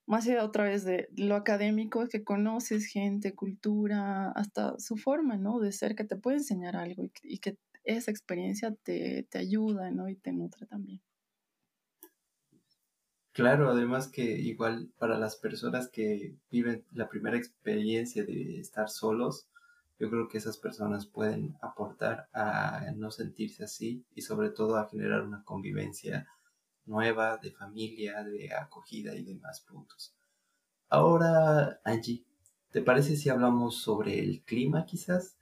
más 0.07 0.27
allá 0.27 0.45
otra 0.45 0.65
vez 0.65 0.85
de 0.85 1.09
lo 1.17 1.35
académico, 1.37 2.03
es 2.03 2.11
que 2.11 2.25
conoces 2.25 2.87
gente, 2.87 3.35
cultura, 3.35 4.31
hasta 4.33 4.79
su 4.79 4.97
forma, 4.97 5.37
¿no? 5.37 5.61
De 5.61 5.73
ser, 5.73 5.95
que 5.97 6.05
te 6.05 6.17
puede 6.17 6.39
enseñar 6.39 6.77
algo 6.77 7.05
y, 7.05 7.13
y 7.23 7.39
que 7.39 7.59
esa 7.85 8.11
experiencia 8.11 8.75
te, 8.83 9.25
te 9.31 9.39
ayuda, 9.39 9.91
¿no? 9.91 10.09
Y 10.09 10.17
te 10.17 10.33
nutre 10.33 10.67
también. 10.67 11.03
Claro, 13.33 13.69
además 13.71 14.09
que 14.09 14.23
igual 14.23 14.93
para 14.97 15.19
las 15.19 15.37
personas 15.37 15.89
que 15.89 16.37
viven 16.51 16.87
la 16.93 17.09
primera 17.09 17.37
experiencia 17.37 18.25
de 18.25 18.61
estar 18.61 18.89
solos, 18.89 19.49
yo 19.99 20.09
creo 20.09 20.29
que 20.29 20.39
esas 20.39 20.57
personas 20.57 21.07
pueden 21.07 21.57
aportar 21.61 22.29
a 22.33 22.93
no 22.95 23.11
sentirse 23.11 23.65
así 23.65 24.05
y 24.15 24.23
sobre 24.23 24.51
todo 24.51 24.77
a 24.77 24.89
generar 24.89 25.23
una 25.23 25.43
convivencia 25.45 26.29
nueva 26.87 27.39
de 27.39 27.51
familia, 27.51 28.23
de 28.25 28.53
acogida 28.53 29.15
y 29.15 29.25
demás 29.25 29.61
puntos. 29.61 30.15
Ahora, 30.89 31.81
Angie, 31.85 32.25
¿te 32.71 32.83
parece 32.83 33.17
si 33.17 33.29
hablamos 33.29 33.79
sobre 33.79 34.19
el 34.19 34.43
clima 34.45 34.87
quizás? 34.87 35.37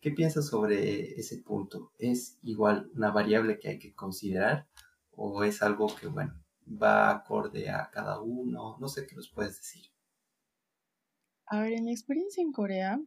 ¿Qué 0.00 0.10
piensas 0.10 0.46
sobre 0.46 1.18
ese 1.18 1.38
punto? 1.38 1.92
¿Es 1.98 2.38
igual 2.42 2.90
una 2.94 3.10
variable 3.10 3.58
que 3.58 3.68
hay 3.70 3.78
que 3.78 3.94
considerar 3.94 4.68
o 5.10 5.42
es 5.42 5.62
algo 5.62 5.88
que, 5.94 6.06
bueno, 6.06 6.34
va 6.66 7.10
acorde 7.10 7.70
a 7.70 7.90
cada 7.90 8.20
uno? 8.20 8.76
No 8.78 8.88
sé 8.88 9.06
qué 9.06 9.16
nos 9.16 9.28
puedes 9.28 9.56
decir. 9.56 9.90
A 11.46 11.60
ver, 11.60 11.72
en 11.72 11.84
mi 11.84 11.92
experiencia 11.92 12.42
en 12.42 12.52
Corea, 12.52 13.00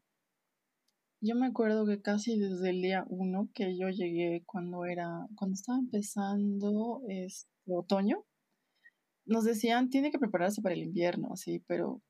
yo 1.21 1.35
me 1.35 1.47
acuerdo 1.47 1.85
que 1.85 2.01
casi 2.01 2.39
desde 2.39 2.69
el 2.69 2.81
día 2.81 3.05
uno 3.09 3.49
que 3.53 3.77
yo 3.77 3.89
llegué 3.89 4.43
cuando 4.45 4.85
era, 4.85 5.27
cuando 5.35 5.55
estaba 5.55 5.79
empezando 5.79 7.01
este 7.07 7.49
otoño, 7.67 8.25
nos 9.25 9.43
decían, 9.43 9.89
tiene 9.89 10.11
que 10.11 10.19
prepararse 10.19 10.61
para 10.61 10.75
el 10.75 10.81
invierno, 10.81 11.29
así, 11.33 11.63
pero, 11.67 12.01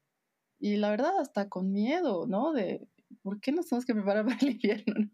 y 0.60 0.78
la 0.78 0.90
verdad 0.90 1.20
hasta 1.20 1.50
con 1.50 1.72
miedo, 1.72 2.28
¿no? 2.28 2.54
De, 2.54 2.88
¿por 3.24 3.40
qué 3.42 3.52
nos 3.52 3.68
tenemos 3.68 3.86
que 3.86 3.94
preparar 3.94 4.26
para 4.26 4.38
el 4.42 4.52
invierno? 4.52 5.12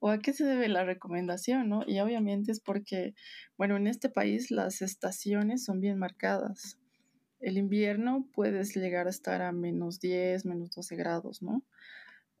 ¿O 0.00 0.08
a 0.08 0.18
qué 0.18 0.32
se 0.32 0.44
debe 0.44 0.68
la 0.68 0.84
recomendación, 0.84 1.68
no? 1.68 1.82
Y 1.86 2.00
obviamente 2.00 2.52
es 2.52 2.60
porque, 2.60 3.14
bueno, 3.56 3.76
en 3.76 3.86
este 3.86 4.08
país 4.08 4.50
las 4.50 4.82
estaciones 4.82 5.64
son 5.64 5.80
bien 5.80 5.98
marcadas. 5.98 6.78
El 7.38 7.58
invierno 7.58 8.26
puedes 8.32 8.74
llegar 8.74 9.06
a 9.06 9.10
estar 9.10 9.42
a 9.42 9.52
menos 9.52 10.00
10, 10.00 10.46
menos 10.46 10.70
12 10.70 10.96
grados, 10.96 11.42
¿no? 11.42 11.62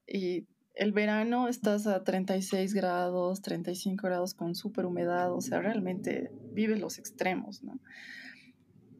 Y 0.06 0.46
el 0.76 0.92
verano 0.92 1.48
estás 1.48 1.86
a 1.86 2.04
36 2.04 2.74
grados, 2.74 3.40
35 3.40 4.06
grados 4.06 4.34
con 4.34 4.54
súper 4.54 4.84
humedad, 4.84 5.32
o 5.32 5.40
sea, 5.40 5.60
realmente 5.60 6.30
vives 6.52 6.78
los 6.78 6.98
extremos, 6.98 7.62
¿no? 7.62 7.80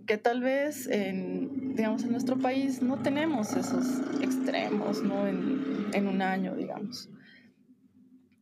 Que 0.07 0.17
tal 0.17 0.41
vez 0.41 0.87
en, 0.89 1.75
digamos, 1.75 2.03
en 2.05 2.13
nuestro 2.13 2.39
país 2.39 2.81
no 2.81 3.03
tenemos 3.03 3.55
esos 3.55 3.85
extremos, 4.23 5.03
¿no? 5.03 5.27
En, 5.27 5.91
en 5.93 6.09
un 6.09 6.23
año, 6.23 6.57
digamos. 6.57 7.11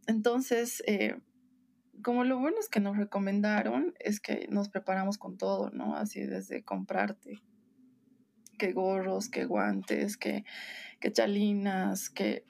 Entonces, 0.06 0.82
eh, 0.86 1.16
como 2.02 2.22
lo 2.22 2.38
bueno 2.38 2.58
es 2.60 2.68
que 2.68 2.80
nos 2.80 2.96
recomendaron, 2.96 3.94
es 3.98 4.20
que 4.20 4.46
nos 4.48 4.68
preparamos 4.68 5.18
con 5.18 5.38
todo, 5.38 5.70
¿no? 5.70 5.96
Así 5.96 6.20
desde 6.20 6.62
comprarte 6.62 7.42
que 8.58 8.72
gorros, 8.72 9.28
que 9.28 9.44
guantes, 9.44 10.16
que, 10.16 10.44
que 11.00 11.10
chalinas, 11.10 12.10
que 12.10 12.44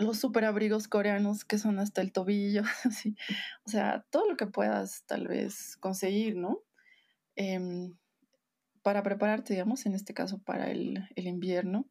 los 0.00 0.18
super 0.18 0.44
abrigos 0.44 0.88
coreanos 0.88 1.44
que 1.44 1.58
son 1.58 1.78
hasta 1.78 2.00
el 2.00 2.12
tobillo, 2.12 2.62
así. 2.84 3.16
O 3.64 3.70
sea, 3.70 4.04
todo 4.10 4.28
lo 4.28 4.36
que 4.36 4.46
puedas 4.46 5.04
tal 5.06 5.28
vez 5.28 5.76
conseguir, 5.78 6.36
¿no? 6.36 6.62
Em, 7.36 7.96
para 8.82 9.02
prepararte, 9.02 9.52
digamos, 9.52 9.86
en 9.86 9.94
este 9.94 10.14
caso 10.14 10.42
para 10.42 10.70
el, 10.70 11.08
el, 11.16 11.26
invierno. 11.26 11.88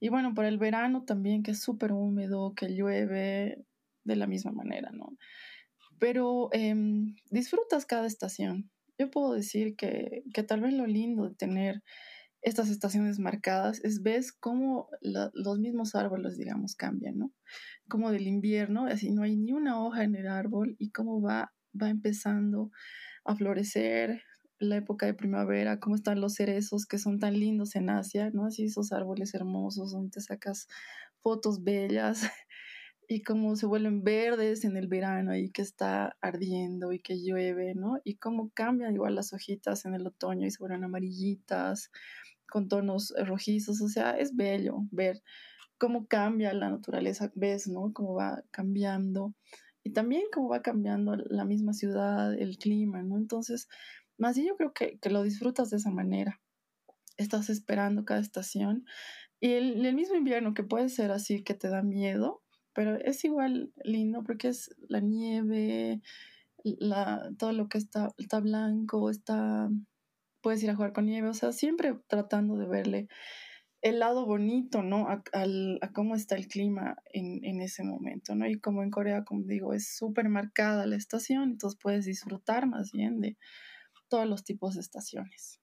Y 0.00 0.08
bueno, 0.08 0.34
para 0.34 0.48
el 0.48 0.58
verano 0.58 1.04
también, 1.04 1.42
que 1.42 1.52
es 1.52 1.60
súper 1.60 1.92
húmedo, 1.92 2.54
que 2.54 2.74
llueve 2.74 3.64
de 4.04 4.16
la 4.16 4.26
misma 4.26 4.52
manera, 4.52 4.90
¿no? 4.92 5.16
Pero 5.98 6.48
em, 6.52 7.14
disfrutas 7.30 7.84
cada 7.86 8.06
estación. 8.06 8.70
Yo 8.98 9.10
puedo 9.10 9.32
decir 9.34 9.76
que, 9.76 10.22
que 10.32 10.42
tal 10.42 10.62
vez 10.62 10.72
lo 10.72 10.86
lindo 10.86 11.28
de 11.28 11.34
tener 11.34 11.82
estas 12.42 12.70
estaciones 12.70 13.18
marcadas 13.18 13.84
es 13.84 14.02
ves 14.02 14.32
cómo 14.32 14.88
los 15.00 15.58
mismos 15.58 15.94
árboles, 15.94 16.38
digamos, 16.38 16.74
cambian, 16.74 17.18
¿no? 17.18 17.32
Como 17.88 18.10
del 18.10 18.26
invierno, 18.26 18.86
así 18.86 19.10
no 19.10 19.22
hay 19.22 19.36
ni 19.36 19.52
una 19.52 19.80
hoja 19.82 20.04
en 20.04 20.14
el 20.14 20.26
árbol 20.26 20.76
y 20.78 20.90
cómo 20.90 21.20
va, 21.20 21.52
va 21.80 21.90
empezando 21.90 22.70
a 23.24 23.36
florecer 23.36 24.22
la 24.58 24.76
época 24.76 25.06
de 25.06 25.14
primavera, 25.14 25.80
cómo 25.80 25.96
están 25.96 26.20
los 26.20 26.34
cerezos 26.34 26.86
que 26.86 26.98
son 26.98 27.18
tan 27.18 27.38
lindos 27.38 27.76
en 27.76 27.90
Asia, 27.90 28.30
¿no? 28.32 28.46
Así 28.46 28.64
esos 28.64 28.92
árboles 28.92 29.34
hermosos 29.34 29.92
donde 29.92 30.10
te 30.10 30.20
sacas 30.20 30.68
fotos 31.22 31.64
bellas 31.64 32.22
y 33.08 33.22
cómo 33.22 33.56
se 33.56 33.66
vuelven 33.66 34.04
verdes 34.04 34.64
en 34.64 34.76
el 34.76 34.86
verano 34.86 35.34
y 35.34 35.50
que 35.50 35.62
está 35.62 36.16
ardiendo 36.20 36.92
y 36.92 37.00
que 37.00 37.20
llueve, 37.22 37.74
¿no? 37.74 37.98
Y 38.04 38.16
cómo 38.16 38.50
cambian 38.54 38.94
igual 38.94 39.14
las 39.14 39.32
hojitas 39.32 39.84
en 39.86 39.94
el 39.94 40.06
otoño 40.06 40.46
y 40.46 40.50
se 40.50 40.58
vuelven 40.58 40.84
amarillitas 40.84 41.90
con 42.50 42.68
tonos 42.68 43.14
rojizos, 43.24 43.80
o 43.80 43.88
sea, 43.88 44.12
es 44.18 44.36
bello 44.36 44.86
ver 44.90 45.22
cómo 45.78 46.06
cambia 46.06 46.52
la 46.52 46.70
naturaleza, 46.70 47.32
ves, 47.34 47.66
¿no? 47.68 47.92
Cómo 47.94 48.14
va 48.14 48.44
cambiando 48.50 49.34
y 49.82 49.92
también 49.92 50.24
cómo 50.32 50.48
va 50.48 50.62
cambiando 50.62 51.16
la 51.16 51.44
misma 51.46 51.72
ciudad, 51.72 52.34
el 52.34 52.58
clima, 52.58 53.02
¿no? 53.02 53.16
Entonces, 53.16 53.68
más 54.18 54.36
bien 54.36 54.48
yo 54.48 54.56
creo 54.56 54.74
que, 54.74 54.98
que 54.98 55.10
lo 55.10 55.22
disfrutas 55.22 55.70
de 55.70 55.78
esa 55.78 55.90
manera. 55.90 56.40
Estás 57.16 57.48
esperando 57.48 58.04
cada 58.04 58.20
estación 58.20 58.84
y 59.40 59.52
el, 59.52 59.84
el 59.86 59.94
mismo 59.94 60.16
invierno 60.16 60.52
que 60.52 60.62
puede 60.62 60.90
ser 60.90 61.10
así 61.10 61.42
que 61.42 61.54
te 61.54 61.68
da 61.68 61.82
miedo, 61.82 62.42
pero 62.74 62.96
es 62.96 63.24
igual 63.24 63.72
lindo 63.82 64.22
porque 64.22 64.48
es 64.48 64.74
la 64.88 65.00
nieve, 65.00 66.02
la, 66.62 67.30
todo 67.38 67.52
lo 67.52 67.68
que 67.68 67.78
está, 67.78 68.12
está 68.18 68.40
blanco, 68.40 69.08
está, 69.08 69.70
puedes 70.42 70.62
ir 70.62 70.70
a 70.70 70.74
jugar 70.74 70.92
con 70.92 71.06
nieve, 71.06 71.28
o 71.28 71.34
sea, 71.34 71.52
siempre 71.52 71.94
tratando 72.08 72.56
de 72.56 72.66
verle 72.66 73.08
el 73.82 73.98
lado 73.98 74.26
bonito, 74.26 74.82
¿no? 74.82 75.08
A, 75.08 75.22
a 75.32 75.92
cómo 75.92 76.14
está 76.14 76.36
el 76.36 76.48
clima 76.48 76.96
en, 77.12 77.44
en, 77.44 77.62
ese 77.62 77.82
momento, 77.82 78.34
¿no? 78.34 78.46
Y 78.46 78.60
como 78.60 78.82
en 78.82 78.90
Corea, 78.90 79.24
como 79.24 79.44
digo, 79.46 79.72
es 79.72 79.96
súper 79.96 80.28
marcada 80.28 80.86
la 80.86 80.96
estación, 80.96 81.52
entonces 81.52 81.78
puedes 81.82 82.04
disfrutar 82.04 82.66
más 82.66 82.92
bien 82.92 83.20
de 83.20 83.38
todos 84.08 84.26
los 84.28 84.44
tipos 84.44 84.74
de 84.74 84.80
estaciones. 84.80 85.60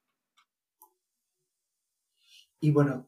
Y 2.59 2.71
bueno, 2.71 3.07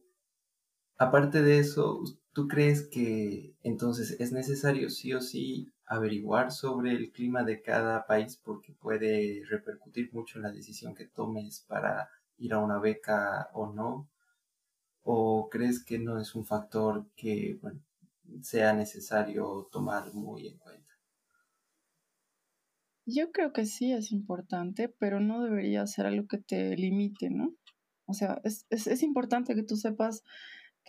aparte 0.98 1.42
de 1.42 1.58
eso, 1.58 2.04
¿Tú 2.34 2.48
crees 2.48 2.88
que 2.88 3.54
entonces 3.64 4.16
es 4.20 4.32
necesario 4.32 4.90
sí 4.90 5.14
o 5.14 5.20
sí 5.20 5.74
averiguar 5.90 6.52
sobre 6.52 6.92
el 6.92 7.12
clima 7.12 7.44
de 7.44 7.62
cada 7.62 8.06
país 8.06 8.40
porque 8.44 8.74
puede 8.74 9.42
repercutir 9.50 10.14
mucho 10.14 10.38
en 10.38 10.44
la 10.44 10.52
decisión 10.52 10.94
que 10.94 11.08
tomes 11.08 11.66
para 11.68 12.10
ir 12.38 12.54
a 12.54 12.60
una 12.60 12.80
beca 12.80 13.50
o 13.54 13.74
no? 13.74 14.08
¿O 15.02 15.50
crees 15.50 15.84
que 15.84 15.98
no 15.98 16.20
es 16.20 16.36
un 16.36 16.46
factor 16.46 17.08
que 17.16 17.60
sea 18.42 18.74
necesario 18.74 19.68
tomar 19.72 20.14
muy 20.14 20.48
en 20.48 20.58
cuenta? 20.60 20.94
Yo 23.06 23.32
creo 23.32 23.52
que 23.52 23.66
sí 23.66 23.92
es 23.92 24.12
importante, 24.12 24.90
pero 24.90 25.20
no 25.20 25.42
debería 25.42 25.88
ser 25.88 26.06
algo 26.06 26.28
que 26.28 26.38
te 26.38 26.76
limite, 26.78 27.32
¿no? 27.32 27.56
O 28.06 28.14
sea, 28.14 28.40
es, 28.44 28.68
es, 28.70 29.02
importante 29.02 29.56
que 29.56 29.64
tú 29.64 29.76
sepas 29.76 30.24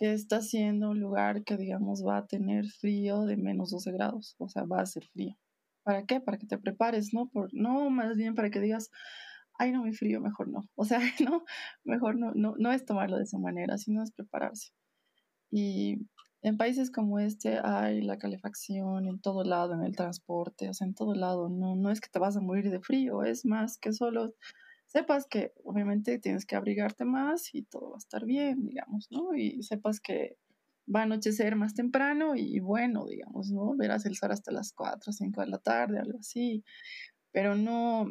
que 0.01 0.13
está 0.13 0.41
siendo 0.41 0.89
un 0.89 0.99
lugar 0.99 1.43
que, 1.43 1.57
digamos, 1.57 2.03
va 2.03 2.17
a 2.17 2.25
tener 2.25 2.65
frío 2.65 3.21
de 3.25 3.37
menos 3.37 3.69
12 3.69 3.91
grados, 3.91 4.35
o 4.39 4.49
sea, 4.49 4.63
va 4.63 4.81
a 4.81 4.85
ser 4.87 5.05
frío. 5.05 5.37
¿Para 5.83 6.07
qué? 6.07 6.19
Para 6.19 6.39
que 6.39 6.47
te 6.47 6.57
prepares, 6.57 7.13
¿no? 7.13 7.27
Por, 7.29 7.53
no, 7.53 7.87
más 7.91 8.17
bien 8.17 8.33
para 8.33 8.49
que 8.49 8.59
digas, 8.59 8.89
ay, 9.59 9.71
no, 9.71 9.83
mi 9.83 9.93
frío, 9.93 10.19
mejor 10.19 10.47
no. 10.47 10.67
O 10.73 10.85
sea, 10.85 10.99
no, 11.29 11.43
mejor 11.83 12.17
no, 12.17 12.31
no, 12.33 12.55
no 12.57 12.71
es 12.71 12.83
tomarlo 12.83 13.17
de 13.17 13.25
esa 13.25 13.37
manera, 13.37 13.77
sino 13.77 14.01
es 14.01 14.11
prepararse. 14.11 14.71
Y 15.51 16.07
en 16.41 16.57
países 16.57 16.89
como 16.89 17.19
este 17.19 17.59
hay 17.63 18.01
la 18.01 18.17
calefacción 18.17 19.05
en 19.05 19.21
todo 19.21 19.43
lado, 19.43 19.75
en 19.75 19.83
el 19.83 19.95
transporte, 19.95 20.67
o 20.67 20.73
sea, 20.73 20.87
en 20.87 20.95
todo 20.95 21.13
lado. 21.13 21.47
No, 21.47 21.75
no 21.75 21.91
es 21.91 22.01
que 22.01 22.09
te 22.09 22.17
vas 22.17 22.35
a 22.35 22.41
morir 22.41 22.71
de 22.71 22.81
frío, 22.81 23.21
es 23.21 23.45
más 23.45 23.77
que 23.77 23.93
solo 23.93 24.33
sepas 24.91 25.25
que 25.27 25.53
obviamente 25.63 26.19
tienes 26.19 26.45
que 26.45 26.55
abrigarte 26.55 27.05
más 27.05 27.53
y 27.53 27.63
todo 27.63 27.91
va 27.91 27.95
a 27.95 27.99
estar 27.99 28.25
bien, 28.25 28.65
digamos, 28.65 29.07
¿no? 29.11 29.35
Y 29.35 29.63
sepas 29.63 29.99
que 29.99 30.37
va 30.93 31.01
a 31.01 31.03
anochecer 31.03 31.55
más 31.55 31.73
temprano 31.73 32.35
y 32.35 32.59
bueno, 32.59 33.05
digamos, 33.05 33.51
¿no? 33.51 33.75
Verás 33.77 34.05
el 34.05 34.15
sol 34.15 34.31
hasta 34.31 34.51
las 34.51 34.73
4 34.73 35.11
o 35.11 35.13
5 35.13 35.41
de 35.41 35.47
la 35.47 35.59
tarde, 35.59 35.99
algo 35.99 36.19
así. 36.19 36.63
Pero 37.31 37.55
no, 37.55 38.07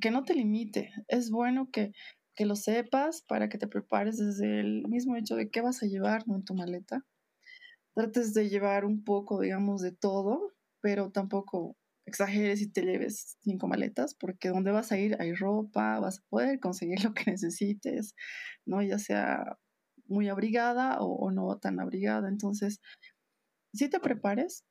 que 0.00 0.10
no 0.10 0.24
te 0.24 0.34
limite. 0.34 0.92
Es 1.08 1.30
bueno 1.30 1.70
que, 1.70 1.92
que 2.34 2.46
lo 2.46 2.56
sepas 2.56 3.22
para 3.22 3.48
que 3.48 3.58
te 3.58 3.68
prepares 3.68 4.18
desde 4.18 4.60
el 4.60 4.86
mismo 4.88 5.16
hecho 5.16 5.36
de 5.36 5.50
qué 5.50 5.62
vas 5.62 5.82
a 5.82 5.86
llevar 5.86 6.24
en 6.28 6.44
tu 6.44 6.54
maleta 6.54 7.06
trates 7.94 8.34
de 8.34 8.48
llevar 8.48 8.84
un 8.84 9.04
poco, 9.04 9.40
digamos, 9.40 9.82
de 9.82 9.92
todo, 9.92 10.52
pero 10.80 11.10
tampoco 11.10 11.76
exageres 12.10 12.60
y 12.60 12.70
te 12.70 12.82
lleves 12.82 13.38
cinco 13.40 13.66
maletas, 13.68 14.14
porque 14.14 14.50
donde 14.50 14.70
vas 14.70 14.92
a 14.92 14.98
ir 14.98 15.16
hay 15.20 15.34
ropa, 15.34 15.98
vas 16.00 16.18
a 16.18 16.22
poder 16.28 16.60
conseguir 16.60 16.98
lo 17.04 17.14
que 17.14 17.30
necesites, 17.30 18.14
¿no? 18.66 18.82
Ya 18.82 18.98
sea 18.98 19.58
muy 20.06 20.28
abrigada 20.28 20.98
o, 21.00 21.30
no 21.30 21.58
tan 21.58 21.80
abrigada. 21.80 22.28
Entonces, 22.28 22.80
si 23.72 23.88
te 23.88 24.00
prepares, 24.00 24.64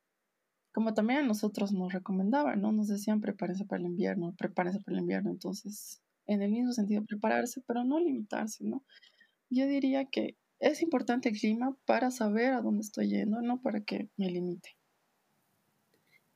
como 0.72 0.94
también 0.94 1.20
a 1.20 1.26
nosotros 1.26 1.72
nos 1.72 1.92
recomendaban, 1.92 2.60
¿no? 2.60 2.72
Nos 2.72 2.88
decían 2.88 3.20
prepárense 3.20 3.64
para 3.64 3.80
el 3.80 3.86
invierno, 3.88 4.34
prepárense 4.38 4.80
para 4.80 4.96
el 4.96 5.02
invierno. 5.02 5.30
Entonces, 5.30 6.02
en 6.26 6.42
el 6.42 6.52
mismo 6.52 6.72
sentido, 6.72 7.04
prepararse, 7.04 7.62
pero 7.66 7.84
no 7.84 7.98
limitarse, 8.00 8.64
¿no? 8.64 8.84
Yo 9.50 9.66
diría 9.66 10.04
que 10.06 10.36
es 10.60 10.82
importante 10.82 11.30
el 11.30 11.38
clima 11.38 11.76
para 11.86 12.10
saber 12.10 12.52
a 12.52 12.60
dónde 12.60 12.82
estoy 12.82 13.08
yendo, 13.08 13.40
no 13.42 13.60
para 13.62 13.80
que 13.82 14.10
me 14.16 14.30
limite. 14.30 14.79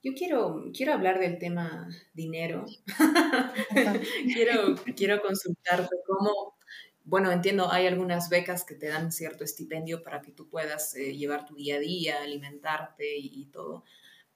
Yo 0.05 0.13
quiero, 0.15 0.71
quiero 0.77 0.93
hablar 0.93 1.19
del 1.19 1.39
tema 1.39 1.89
dinero. 2.13 2.67
quiero, 4.35 4.75
quiero 4.95 5.23
consultarte 5.23 5.97
cómo, 6.07 6.59
bueno, 7.05 7.33
entiendo, 7.33 7.73
hay 7.73 7.87
algunas 7.87 8.29
becas 8.29 8.65
que 8.65 8.75
te 8.75 8.89
dan 8.89 9.13
cierto 9.13 9.45
estipendio 9.45 10.03
para 10.03 10.21
que 10.21 10.31
tú 10.31 10.47
puedas 10.51 10.95
eh, 10.95 11.17
llevar 11.17 11.47
tu 11.47 11.55
día 11.55 11.77
a 11.77 11.79
día, 11.79 12.23
alimentarte 12.23 13.17
y, 13.17 13.47
todo. 13.47 13.85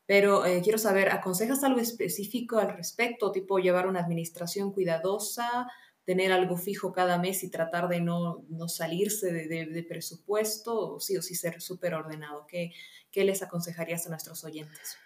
Pero 0.06 0.46
eh, 0.46 0.62
quiero 0.64 0.78
saber, 0.78 1.10
¿aconsejas 1.10 1.62
algo 1.62 1.80
específico 1.80 2.56
al 2.58 2.74
respecto? 2.74 3.30
Tipo 3.30 3.58
llevar 3.58 3.86
una 3.86 4.00
administración 4.00 4.72
cuidadosa, 4.72 5.68
tener 6.04 6.32
algo 6.32 6.56
fijo 6.56 6.92
cada 6.92 7.18
mes 7.18 7.44
y 7.44 7.50
tratar 7.50 7.88
de 7.88 8.00
no, 8.00 8.42
salirse 8.68 9.30
de, 9.32 9.86
presupuesto, 9.86 10.94
o 10.94 10.98
sí 10.98 11.18
o 11.18 11.20
sí 11.20 11.34
ser 11.34 11.60
súper 11.60 11.92
ordenado. 11.92 12.46
¿Qué, 12.46 12.72
¿Qué, 13.10 13.24
les 13.24 13.42
aconsejarías 13.42 14.06
a 14.06 14.08
nuestros 14.08 14.42
oyentes? 14.44 14.96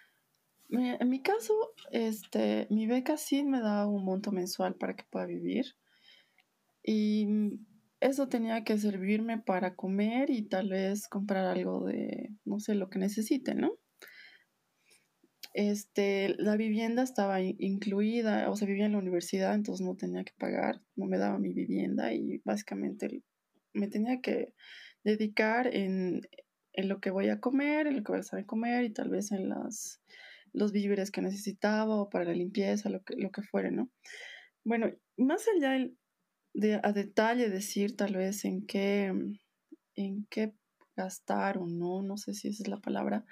En 0.73 1.09
mi 1.09 1.21
caso, 1.21 1.53
este, 1.91 2.67
mi 2.71 2.87
beca 2.87 3.17
sí 3.17 3.43
me 3.43 3.61
da 3.61 3.87
un 3.87 4.03
monto 4.03 4.31
mensual 4.31 4.75
para 4.75 4.95
que 4.95 5.03
pueda 5.09 5.25
vivir. 5.25 5.75
Y 6.83 7.27
eso 7.99 8.27
tenía 8.27 8.63
que 8.63 8.77
servirme 8.77 9.37
para 9.37 9.75
comer 9.75 10.29
y 10.29 10.41
tal 10.41 10.69
vez 10.69 11.07
comprar 11.07 11.45
algo 11.45 11.85
de, 11.85 12.31
no 12.43 12.59
sé, 12.59 12.75
lo 12.75 12.89
que 12.89 12.99
necesite, 12.99 13.55
¿no? 13.55 13.77
Este, 15.53 16.35
la 16.39 16.57
vivienda 16.57 17.03
estaba 17.03 17.39
incluida, 17.41 18.49
o 18.49 18.55
sea, 18.55 18.67
vivía 18.67 18.87
en 18.87 18.93
la 18.93 18.97
universidad, 18.97 19.53
entonces 19.53 19.85
no 19.85 19.95
tenía 19.95 20.23
que 20.23 20.33
pagar, 20.37 20.81
no 20.95 21.05
me 21.05 21.19
daba 21.19 21.37
mi 21.37 21.53
vivienda 21.53 22.11
y 22.11 22.41
básicamente 22.43 23.21
me 23.71 23.87
tenía 23.87 24.19
que 24.19 24.53
dedicar 25.03 25.67
en, 25.67 26.27
lo 26.75 26.99
que 26.99 27.11
voy 27.11 27.29
a 27.29 27.39
comer, 27.39 27.85
en 27.85 27.97
lo 27.97 28.03
que 28.03 28.11
voy 28.11 28.19
a 28.19 28.23
saber 28.23 28.47
comer 28.47 28.83
y 28.83 28.89
tal 28.89 29.09
vez 29.09 29.31
en 29.31 29.49
las, 29.49 30.01
los 30.53 30.71
víveres 30.71 31.11
que 31.11 31.21
necesitaba 31.21 31.95
o 31.95 32.09
para 32.09 32.25
la 32.25 32.33
limpieza, 32.33 32.89
lo 32.89 33.03
que, 33.03 33.15
lo 33.15 33.31
que 33.31 33.41
fuere, 33.41 33.71
¿no? 33.71 33.89
Bueno, 34.63 34.91
más 35.17 35.45
allá 35.47 35.89
de 36.53 36.79
a 36.83 36.93
detalle 36.93 37.49
decir 37.49 37.97
tal 37.97 38.15
vez 38.15 38.45
en 38.45 38.65
qué, 38.65 39.11
en 39.95 40.25
qué 40.29 40.53
gastar 40.95 41.57
o 41.57 41.65
no, 41.65 42.03
no 42.03 42.17
sé 42.17 42.33
si 42.33 42.49
esa 42.49 42.63
es 42.63 42.69
la 42.69 42.79
palabra, 42.79 43.25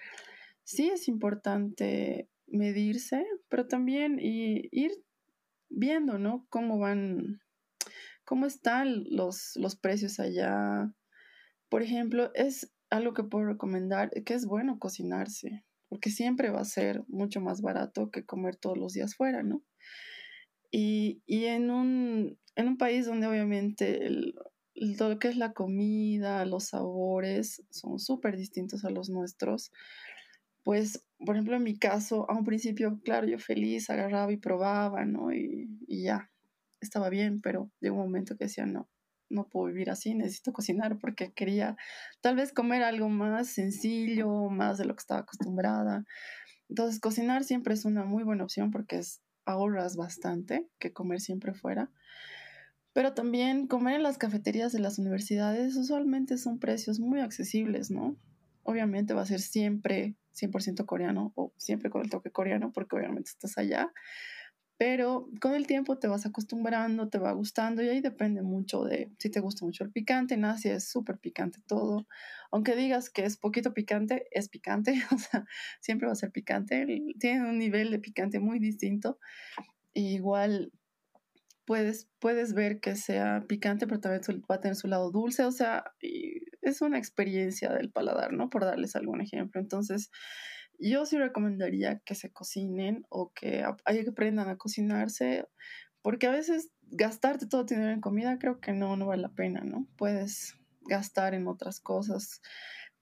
sí 0.63 0.89
es 0.89 1.07
importante 1.07 2.27
medirse, 2.47 3.25
pero 3.49 3.67
también 3.67 4.17
ir 4.19 4.91
viendo, 5.69 6.17
¿no? 6.17 6.45
Cómo 6.49 6.79
van, 6.79 7.39
cómo 8.25 8.45
están 8.45 9.03
los, 9.09 9.53
los 9.55 9.75
precios 9.75 10.19
allá. 10.19 10.93
Por 11.69 11.81
ejemplo, 11.83 12.31
es 12.33 12.73
algo 12.89 13.13
que 13.13 13.23
puedo 13.23 13.45
recomendar, 13.45 14.11
que 14.25 14.33
es 14.33 14.45
bueno 14.45 14.79
cocinarse, 14.79 15.63
porque 15.91 16.09
siempre 16.09 16.51
va 16.51 16.61
a 16.61 16.65
ser 16.65 17.03
mucho 17.09 17.41
más 17.41 17.61
barato 17.61 18.11
que 18.11 18.25
comer 18.25 18.55
todos 18.55 18.77
los 18.77 18.93
días 18.93 19.13
fuera, 19.13 19.43
¿no? 19.43 19.61
Y, 20.71 21.21
en, 21.27 21.69
un, 21.69 22.39
en 22.55 22.67
un 22.69 22.77
país 22.77 23.05
donde 23.05 23.27
obviamente 23.27 24.05
el, 24.05 24.33
todo 24.97 25.09
lo 25.09 25.19
que 25.19 25.27
es 25.27 25.35
la 25.35 25.51
comida, 25.51 26.45
los 26.45 26.69
sabores 26.69 27.61
son 27.71 27.99
súper 27.99 28.37
distintos 28.37 28.85
a 28.85 28.89
los 28.89 29.09
nuestros, 29.09 29.73
pues, 30.63 31.03
por 31.17 31.35
ejemplo, 31.35 31.57
en 31.57 31.63
mi 31.63 31.77
caso, 31.77 32.25
a 32.31 32.37
un 32.37 32.45
principio, 32.45 33.01
claro, 33.03 33.27
yo 33.27 33.37
feliz, 33.37 33.89
agarraba 33.89 34.31
y 34.31 34.37
probaba, 34.37 35.03
¿no? 35.03 35.33
Y, 35.33 35.67
ya, 35.89 36.31
estaba 36.79 37.09
bien, 37.09 37.41
pero 37.41 37.69
llegó 37.81 37.97
un 37.97 38.03
momento 38.03 38.37
que 38.37 38.45
decía, 38.45 38.65
no, 38.65 38.87
no 39.31 39.47
puedo 39.47 39.67
vivir 39.67 39.89
así, 39.89 40.13
necesito 40.13 40.53
cocinar 40.53 40.97
porque 40.99 41.31
quería 41.33 41.77
tal 42.21 42.35
vez 42.35 42.53
comer 42.53 42.83
algo 42.83 43.09
más 43.09 43.47
sencillo, 43.47 44.49
más 44.49 44.77
de 44.77 44.85
lo 44.85 44.95
que 44.95 45.01
estaba 45.01 45.21
acostumbrada. 45.21 46.05
Entonces, 46.69 46.99
cocinar 46.99 47.43
siempre 47.43 47.73
es 47.73 47.85
una 47.85 48.05
muy 48.05 48.23
buena 48.23 48.43
opción 48.43 48.71
porque 48.71 48.97
es, 48.97 49.21
ahorras 49.45 49.95
bastante 49.95 50.69
que 50.79 50.93
comer 50.93 51.19
siempre 51.19 51.53
fuera. 51.53 51.91
Pero 52.93 53.13
también 53.13 53.67
comer 53.67 53.95
en 53.95 54.03
las 54.03 54.17
cafeterías 54.17 54.71
de 54.73 54.79
las 54.79 54.99
universidades 54.99 55.75
usualmente 55.75 56.37
son 56.37 56.59
precios 56.59 56.99
muy 56.99 57.21
accesibles, 57.21 57.89
¿no? 57.89 58.17
Obviamente 58.63 59.13
va 59.13 59.21
a 59.21 59.25
ser 59.25 59.39
siempre 59.39 60.15
100% 60.33 60.85
coreano 60.85 61.31
o 61.35 61.53
siempre 61.57 61.89
con 61.89 62.01
el 62.01 62.09
toque 62.09 62.31
coreano 62.31 62.71
porque 62.73 62.95
obviamente 62.95 63.29
estás 63.29 63.57
allá. 63.57 63.91
Pero 64.81 65.29
con 65.39 65.53
el 65.53 65.67
tiempo 65.67 65.99
te 65.99 66.07
vas 66.07 66.25
acostumbrando, 66.25 67.07
te 67.07 67.19
va 67.19 67.33
gustando 67.33 67.83
y 67.83 67.89
ahí 67.89 68.01
depende 68.01 68.41
mucho 68.41 68.83
de 68.83 69.11
si 69.19 69.29
te 69.29 69.39
gusta 69.39 69.63
mucho 69.63 69.83
el 69.83 69.91
picante. 69.91 70.33
En 70.33 70.43
Asia 70.43 70.73
es 70.73 70.89
súper 70.89 71.19
picante 71.19 71.59
todo. 71.67 72.07
Aunque 72.49 72.75
digas 72.75 73.11
que 73.11 73.23
es 73.23 73.37
poquito 73.37 73.75
picante, 73.75 74.25
es 74.31 74.49
picante. 74.49 74.93
O 75.15 75.19
sea, 75.19 75.45
siempre 75.81 76.07
va 76.07 76.13
a 76.13 76.15
ser 76.15 76.31
picante. 76.31 76.83
Tiene 77.19 77.47
un 77.47 77.59
nivel 77.59 77.91
de 77.91 77.99
picante 77.99 78.39
muy 78.39 78.57
distinto. 78.57 79.19
igual 79.93 80.71
puedes, 81.65 82.09
puedes 82.17 82.55
ver 82.55 82.79
que 82.79 82.95
sea 82.95 83.45
picante, 83.47 83.85
pero 83.85 83.99
también 83.99 84.23
va 84.49 84.55
a 84.55 84.61
tener 84.61 84.75
su 84.75 84.87
lado 84.87 85.11
dulce. 85.11 85.43
O 85.43 85.51
sea, 85.51 85.93
es 86.61 86.81
una 86.81 86.97
experiencia 86.97 87.71
del 87.71 87.91
paladar, 87.91 88.33
¿no? 88.33 88.49
Por 88.49 88.65
darles 88.65 88.95
algún 88.95 89.21
ejemplo. 89.21 89.61
Entonces, 89.61 90.09
yo 90.81 91.05
sí 91.05 91.17
recomendaría 91.17 91.99
que 91.99 92.15
se 92.15 92.31
cocinen 92.31 93.05
o 93.09 93.31
que, 93.33 93.63
aprendan 93.63 94.49
a 94.49 94.57
cocinarse, 94.57 95.45
porque 96.01 96.27
a 96.27 96.31
veces 96.31 96.71
gastarte 96.83 97.47
todo 97.47 97.63
dinero 97.63 97.91
en 97.91 98.01
comida 98.01 98.39
creo 98.39 98.59
que 98.59 98.73
no, 98.73 98.97
no 98.97 99.07
vale 99.07 99.21
la 99.21 99.29
pena, 99.29 99.61
¿no? 99.61 99.87
Puedes 99.97 100.55
gastar 100.81 101.33
en 101.33 101.47
otras 101.47 101.79
cosas, 101.79 102.41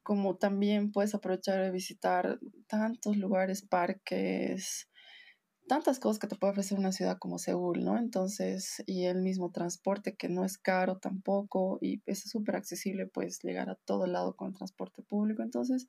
como 0.04 0.38
también 0.38 0.92
puedes 0.92 1.16
aprovechar 1.16 1.62
de 1.62 1.72
visitar 1.72 2.40
tantos 2.68 3.18
lugares, 3.18 3.62
parques, 3.62 4.90
tantas 5.70 6.00
cosas 6.00 6.20
que 6.20 6.28
te 6.28 6.36
puede 6.36 6.52
ofrecer 6.52 6.78
una 6.78 6.92
ciudad 6.92 7.18
como 7.20 7.38
Seúl, 7.38 7.86
¿no? 7.86 7.98
Entonces, 7.98 8.84
y 8.88 9.06
el 9.06 9.22
mismo 9.22 9.52
transporte 9.52 10.16
que 10.18 10.28
no 10.28 10.44
es 10.44 10.58
caro 10.58 10.98
tampoco 10.98 11.78
y 11.80 12.02
es 12.08 12.28
súper 12.30 12.56
accesible, 12.58 13.06
pues 13.06 13.40
llegar 13.44 13.70
a 13.70 13.76
todo 13.86 14.08
lado 14.08 14.36
con 14.36 14.54
transporte 14.54 15.04
público. 15.04 15.44
Entonces, 15.44 15.88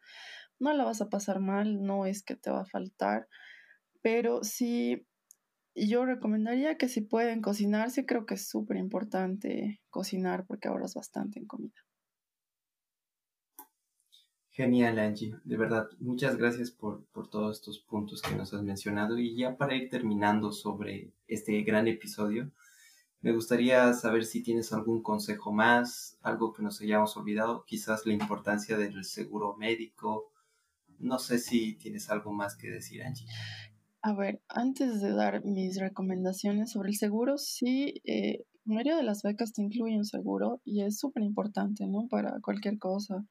no 0.60 0.72
la 0.72 0.84
vas 0.84 1.00
a 1.00 1.08
pasar 1.08 1.40
mal, 1.40 1.82
no 1.82 2.06
es 2.06 2.22
que 2.22 2.36
te 2.36 2.50
va 2.50 2.62
a 2.62 2.66
faltar, 2.66 3.28
pero 4.02 4.44
sí, 4.44 5.06
yo 5.74 6.04
recomendaría 6.04 6.76
que 6.76 6.88
si 6.88 7.00
pueden 7.00 7.42
cocinarse, 7.42 8.06
creo 8.06 8.26
que 8.26 8.34
es 8.34 8.48
súper 8.48 8.76
importante 8.76 9.80
cocinar 9.90 10.46
porque 10.46 10.68
ahorras 10.68 10.94
bastante 10.94 11.38
en 11.38 11.46
comida. 11.46 11.74
Genial, 14.52 14.98
Angie. 14.98 15.36
De 15.44 15.56
verdad, 15.56 15.88
muchas 16.00 16.36
gracias 16.36 16.70
por, 16.70 17.06
todos 17.30 17.56
estos 17.56 17.78
puntos 17.78 18.20
que 18.20 18.34
nos 18.34 18.52
has 18.52 18.62
mencionado. 18.62 19.16
Y 19.18 19.36
ya 19.36 19.56
para 19.56 19.74
ir 19.74 19.88
terminando 19.88 20.52
sobre 20.52 21.14
este 21.28 21.62
gran 21.62 21.88
episodio, 21.88 22.50
me 23.22 23.32
gustaría 23.32 23.92
saber 23.94 24.24
si 24.24 24.42
tienes 24.42 24.72
algún 24.72 25.02
consejo 25.02 25.52
más, 25.52 26.18
algo 26.20 26.52
que 26.52 26.62
nos 26.62 26.80
hayamos 26.80 27.16
olvidado, 27.16 27.64
quizás 27.64 28.04
la 28.06 28.12
importancia 28.12 28.76
del 28.76 29.04
seguro 29.04 29.56
médico. 29.56 30.32
No 31.00 31.18
sé 31.18 31.38
si 31.38 31.74
tienes 31.74 32.10
algo 32.10 32.32
más 32.32 32.56
que 32.56 32.70
decir, 32.70 33.02
Angie. 33.02 33.26
A 34.02 34.14
ver, 34.14 34.40
antes 34.48 35.00
de 35.00 35.12
dar 35.12 35.44
mis 35.44 35.78
recomendaciones 35.78 36.70
sobre 36.70 36.90
el 36.90 36.96
seguro, 36.96 37.36
sí, 37.36 38.00
eh, 38.04 38.44
la 38.64 38.74
mayoría 38.74 38.96
de 38.96 39.02
las 39.02 39.22
becas 39.22 39.52
te 39.52 39.62
incluyen 39.62 39.98
un 39.98 40.04
seguro 40.04 40.60
y 40.64 40.82
es 40.82 40.98
súper 40.98 41.22
importante, 41.22 41.86
¿no? 41.86 42.06
Para 42.08 42.40
cualquier 42.40 42.78
cosa 42.78 43.26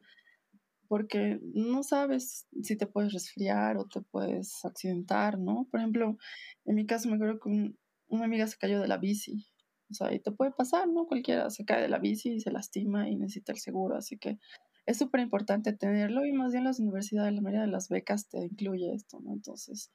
porque 0.90 1.40
no 1.54 1.84
sabes 1.84 2.48
si 2.64 2.76
te 2.76 2.88
puedes 2.88 3.14
resfriar 3.14 3.78
o 3.78 3.86
te 3.86 4.02
puedes 4.02 4.66
accidentar, 4.66 5.38
¿no? 5.38 5.68
Por 5.70 5.80
ejemplo, 5.80 6.18
en 6.66 6.76
mi 6.76 6.88
caso 6.88 7.08
me 7.08 7.16
acuerdo 7.16 7.40
que 7.40 7.76
una 8.08 8.26
amiga 8.26 8.48
se 8.48 8.58
cayó 8.58 8.82
de 8.82 8.88
la 8.88 8.98
bici, 8.98 9.46
o 9.92 9.94
sea, 9.94 10.12
y 10.12 10.20
te 10.20 10.32
puede 10.32 10.52
pasar, 10.52 10.88
¿no? 10.88 11.06
Cualquiera 11.06 11.52
se 11.52 11.64
cae 11.64 11.84
de 11.84 11.90
la 11.90 12.00
bici 12.00 12.32
y 12.32 12.40
se 12.40 12.52
lastima 12.52 13.08
y 13.08 13.16
necesita 13.16 13.52
el 13.52 13.60
seguro, 13.60 13.96
así 13.96 14.18
que 14.18 14.40
es 14.90 14.98
súper 14.98 15.22
importante 15.22 15.72
tenerlo 15.72 16.26
y 16.26 16.32
más 16.32 16.52
bien 16.52 16.64
las 16.64 16.80
universidades, 16.80 17.32
la 17.32 17.42
mayoría 17.42 17.62
de 17.62 17.72
las 17.72 17.90
becas 17.90 18.28
te 18.28 18.40
incluye 18.40 18.92
esto, 18.92 19.20
¿no? 19.20 19.34
Entonces, 19.34 19.92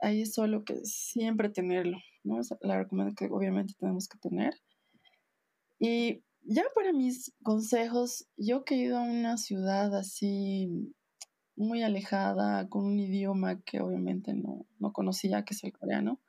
ahí 0.00 0.22
es 0.22 0.34
solo 0.34 0.64
que 0.64 0.80
siempre 0.82 1.50
tenerlo, 1.50 1.98
¿no? 2.24 2.40
Es 2.40 2.52
la 2.62 2.78
recomendación 2.78 3.14
que 3.28 3.32
obviamente 3.32 3.74
tenemos 3.78 4.08
que 4.08 4.18
tener. 4.18 4.54
Y 5.78 6.24
ya 6.42 6.64
para 6.74 6.92
mis 6.92 7.32
consejos, 7.44 8.26
yo 8.36 8.64
que 8.64 8.74
he 8.74 8.78
ido 8.78 8.98
a 8.98 9.02
una 9.02 9.36
ciudad 9.36 9.94
así 9.94 10.92
muy 11.54 11.84
alejada, 11.84 12.68
con 12.68 12.84
un 12.84 12.98
idioma 12.98 13.60
que 13.60 13.80
obviamente 13.80 14.34
no, 14.34 14.66
no 14.80 14.92
conocía, 14.92 15.44
que 15.44 15.54
es 15.54 15.62
el 15.62 15.72
coreano, 15.72 16.20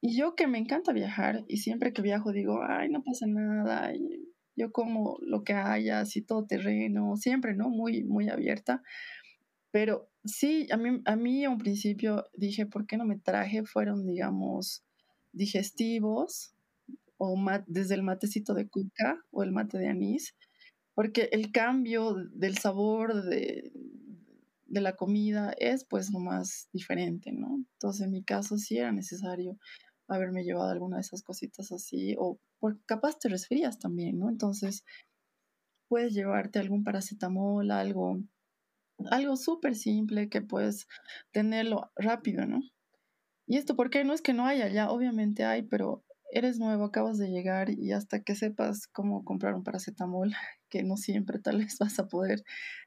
y 0.00 0.16
yo 0.16 0.34
que 0.34 0.46
me 0.46 0.56
encanta 0.56 0.94
viajar 0.94 1.44
y 1.46 1.58
siempre 1.58 1.92
que 1.92 2.00
viajo 2.00 2.32
digo, 2.32 2.60
ay, 2.66 2.88
no 2.88 3.02
pasa 3.02 3.26
nada, 3.26 3.94
y 3.94 4.23
yo 4.56 4.72
como 4.72 5.18
lo 5.20 5.44
que 5.44 5.54
haya, 5.54 6.00
así 6.00 6.22
todo 6.22 6.46
terreno, 6.46 7.16
siempre, 7.16 7.54
¿no? 7.54 7.68
Muy, 7.70 8.04
muy 8.04 8.28
abierta. 8.28 8.82
Pero 9.70 10.08
sí, 10.24 10.68
a 10.70 10.76
mí, 10.76 11.02
a 11.04 11.16
mí 11.16 11.44
a 11.44 11.50
un 11.50 11.58
principio 11.58 12.24
dije, 12.36 12.66
¿por 12.66 12.86
qué 12.86 12.96
no 12.96 13.04
me 13.04 13.18
traje? 13.18 13.64
Fueron, 13.64 14.06
digamos, 14.06 14.84
digestivos 15.32 16.54
o 17.16 17.36
desde 17.66 17.94
el 17.94 18.02
matecito 18.02 18.54
de 18.54 18.68
cuca 18.68 19.18
o 19.30 19.42
el 19.42 19.52
mate 19.52 19.78
de 19.78 19.88
anís, 19.88 20.34
porque 20.94 21.28
el 21.32 21.52
cambio 21.52 22.14
del 22.32 22.58
sabor 22.58 23.24
de, 23.24 23.72
de 24.66 24.80
la 24.80 24.96
comida 24.96 25.52
es 25.58 25.84
pues 25.84 26.10
lo 26.12 26.20
más 26.20 26.68
diferente, 26.72 27.32
¿no? 27.32 27.64
Entonces 27.74 28.06
en 28.06 28.12
mi 28.12 28.22
caso 28.22 28.58
sí 28.58 28.78
era 28.78 28.92
necesario 28.92 29.58
haberme 30.08 30.44
llevado 30.44 30.70
alguna 30.70 30.96
de 30.96 31.02
esas 31.02 31.22
cositas 31.22 31.72
así, 31.72 32.14
o 32.18 32.38
por, 32.64 32.82
capaz 32.86 33.18
te 33.18 33.28
resfrías 33.28 33.78
también, 33.78 34.18
¿no? 34.18 34.30
Entonces 34.30 34.86
puedes 35.86 36.14
llevarte 36.14 36.58
algún 36.58 36.82
paracetamol, 36.82 37.70
algo, 37.70 38.22
algo 39.10 39.36
súper 39.36 39.74
simple 39.74 40.30
que 40.30 40.40
puedes 40.40 40.86
tenerlo 41.30 41.92
rápido, 41.94 42.46
¿no? 42.46 42.62
Y 43.46 43.58
esto, 43.58 43.76
¿por 43.76 43.90
qué? 43.90 44.02
No 44.02 44.14
es 44.14 44.22
que 44.22 44.32
no 44.32 44.46
haya, 44.46 44.68
ya 44.68 44.90
obviamente 44.90 45.44
hay, 45.44 45.64
pero 45.64 46.06
eres 46.30 46.58
nuevo, 46.58 46.84
acabas 46.84 47.18
de 47.18 47.28
llegar 47.28 47.68
y 47.68 47.92
hasta 47.92 48.22
que 48.22 48.34
sepas 48.34 48.86
cómo 48.86 49.26
comprar 49.26 49.54
un 49.54 49.62
paracetamol, 49.62 50.32
que 50.70 50.82
no 50.82 50.96
siempre 50.96 51.40
tal 51.40 51.58
vez 51.58 51.76
vas 51.78 51.98
a 51.98 52.08
poder 52.08 52.44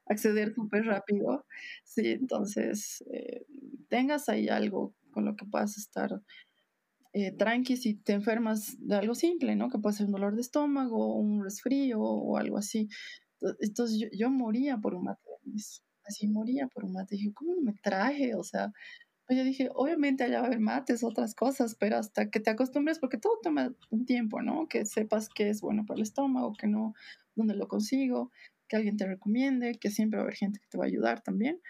acceder 0.08 0.56
súper 0.56 0.86
rápido, 0.86 1.46
sí, 1.84 2.08
entonces 2.08 3.04
eh, 3.14 3.46
tengas 3.90 4.28
ahí 4.28 4.50
algo 4.50 4.96
con 5.12 5.24
lo 5.24 5.36
que 5.36 5.46
puedas 5.46 5.78
estar 5.78 6.20
eh, 7.18 7.32
tranqui 7.32 7.78
si 7.78 7.96
te 7.96 8.14
enfermas 8.14 8.76
de 8.80 8.96
algo 8.96 9.16
simple, 9.16 9.56
¿no? 9.56 9.70
Que 9.70 9.80
puede 9.80 9.96
ser 9.96 10.08
un 10.08 10.14
dolor 10.14 10.36
de 10.36 10.42
estómago, 10.42 11.16
un 11.16 11.44
resfrío 11.44 12.00
o 12.02 12.38
algo 12.38 12.58
así. 12.58 12.90
Entonces 13.62 14.00
yo, 14.00 14.08
yo 14.12 14.30
moría 14.30 14.78
por 14.78 14.96
un 14.96 15.06
mate 15.06 15.22
así 16.08 16.28
moría 16.28 16.68
por 16.68 16.86
un 16.86 16.94
mate. 16.94 17.16
Dije, 17.16 17.34
¿cómo 17.34 17.56
no 17.56 17.62
me 17.62 17.74
traje? 17.74 18.36
O 18.36 18.44
sea, 18.44 18.72
pues 19.26 19.38
yo 19.38 19.44
dije, 19.46 19.70
obviamente 19.76 20.24
allá 20.24 20.40
va 20.40 20.46
a 20.46 20.48
haber 20.48 20.60
mates, 20.60 21.04
otras 21.04 21.36
cosas, 21.36 21.76
pero 21.76 21.98
hasta 21.98 22.30
que 22.30 22.40
te 22.40 22.50
acostumbres, 22.50 23.00
porque 23.00 23.18
todo 23.18 23.34
toma 23.44 23.74
un 23.90 24.06
tiempo, 24.06 24.42
¿no? 24.42 24.68
Que 24.68 24.86
sepas 24.86 25.30
que 25.30 25.50
es 25.50 25.62
bueno 25.62 25.86
para 25.86 25.98
el 25.98 26.04
estómago, 26.04 26.54
que 26.54 26.68
no, 26.68 26.94
dónde 27.36 27.56
lo 27.56 27.68
consigo, 27.68 28.32
que 28.68 28.78
alguien 28.78 28.98
te 28.98 29.06
recomiende, 29.06 29.76
que 29.76 29.92
siempre 29.92 30.18
va 30.18 30.24
a 30.24 30.26
haber 30.26 30.38
gente 30.38 30.60
que 30.60 30.68
te 30.68 30.78
va 30.78 30.86
a 30.86 30.88
ayudar 30.88 31.22
también. 31.22 31.62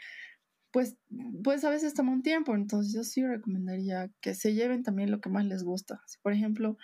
Pues, 0.71 0.97
pues 1.43 1.63
a 1.63 1.69
veces 1.69 1.93
toma 1.93 2.11
un 2.11 2.21
tiempo, 2.21 2.53
entonces 2.55 2.93
yo 2.93 3.03
sí 3.03 3.25
recomendaría 3.25 4.11
que 4.21 4.35
se 4.35 4.53
lleven 4.53 4.83
también 4.83 5.11
lo 5.11 5.21
que 5.21 5.29
más 5.29 5.45
les 5.45 5.63
gusta. 5.63 6.01
Si, 6.07 6.19
por 6.19 6.33
ejemplo, 6.33 6.77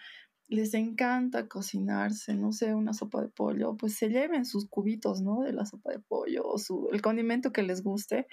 les 0.48 0.74
encanta 0.74 1.48
cocinarse, 1.48 2.36
no 2.36 2.54
sé, 2.54 2.74
una 2.76 2.94
sopa 2.94 3.22
de 3.22 3.30
pollo, 3.30 3.76
pues 3.78 3.96
se 3.96 4.10
lleven 4.10 4.46
sus 4.46 4.68
cubitos, 4.68 5.22
¿no? 5.22 5.42
De 5.42 5.54
la 5.54 5.66
sopa 5.66 5.92
de 5.92 6.00
pollo 6.00 6.46
o 6.46 6.58
su, 6.58 6.90
el 6.92 7.02
condimento 7.02 7.52
que 7.52 7.64
les 7.64 7.84
guste 7.84 8.28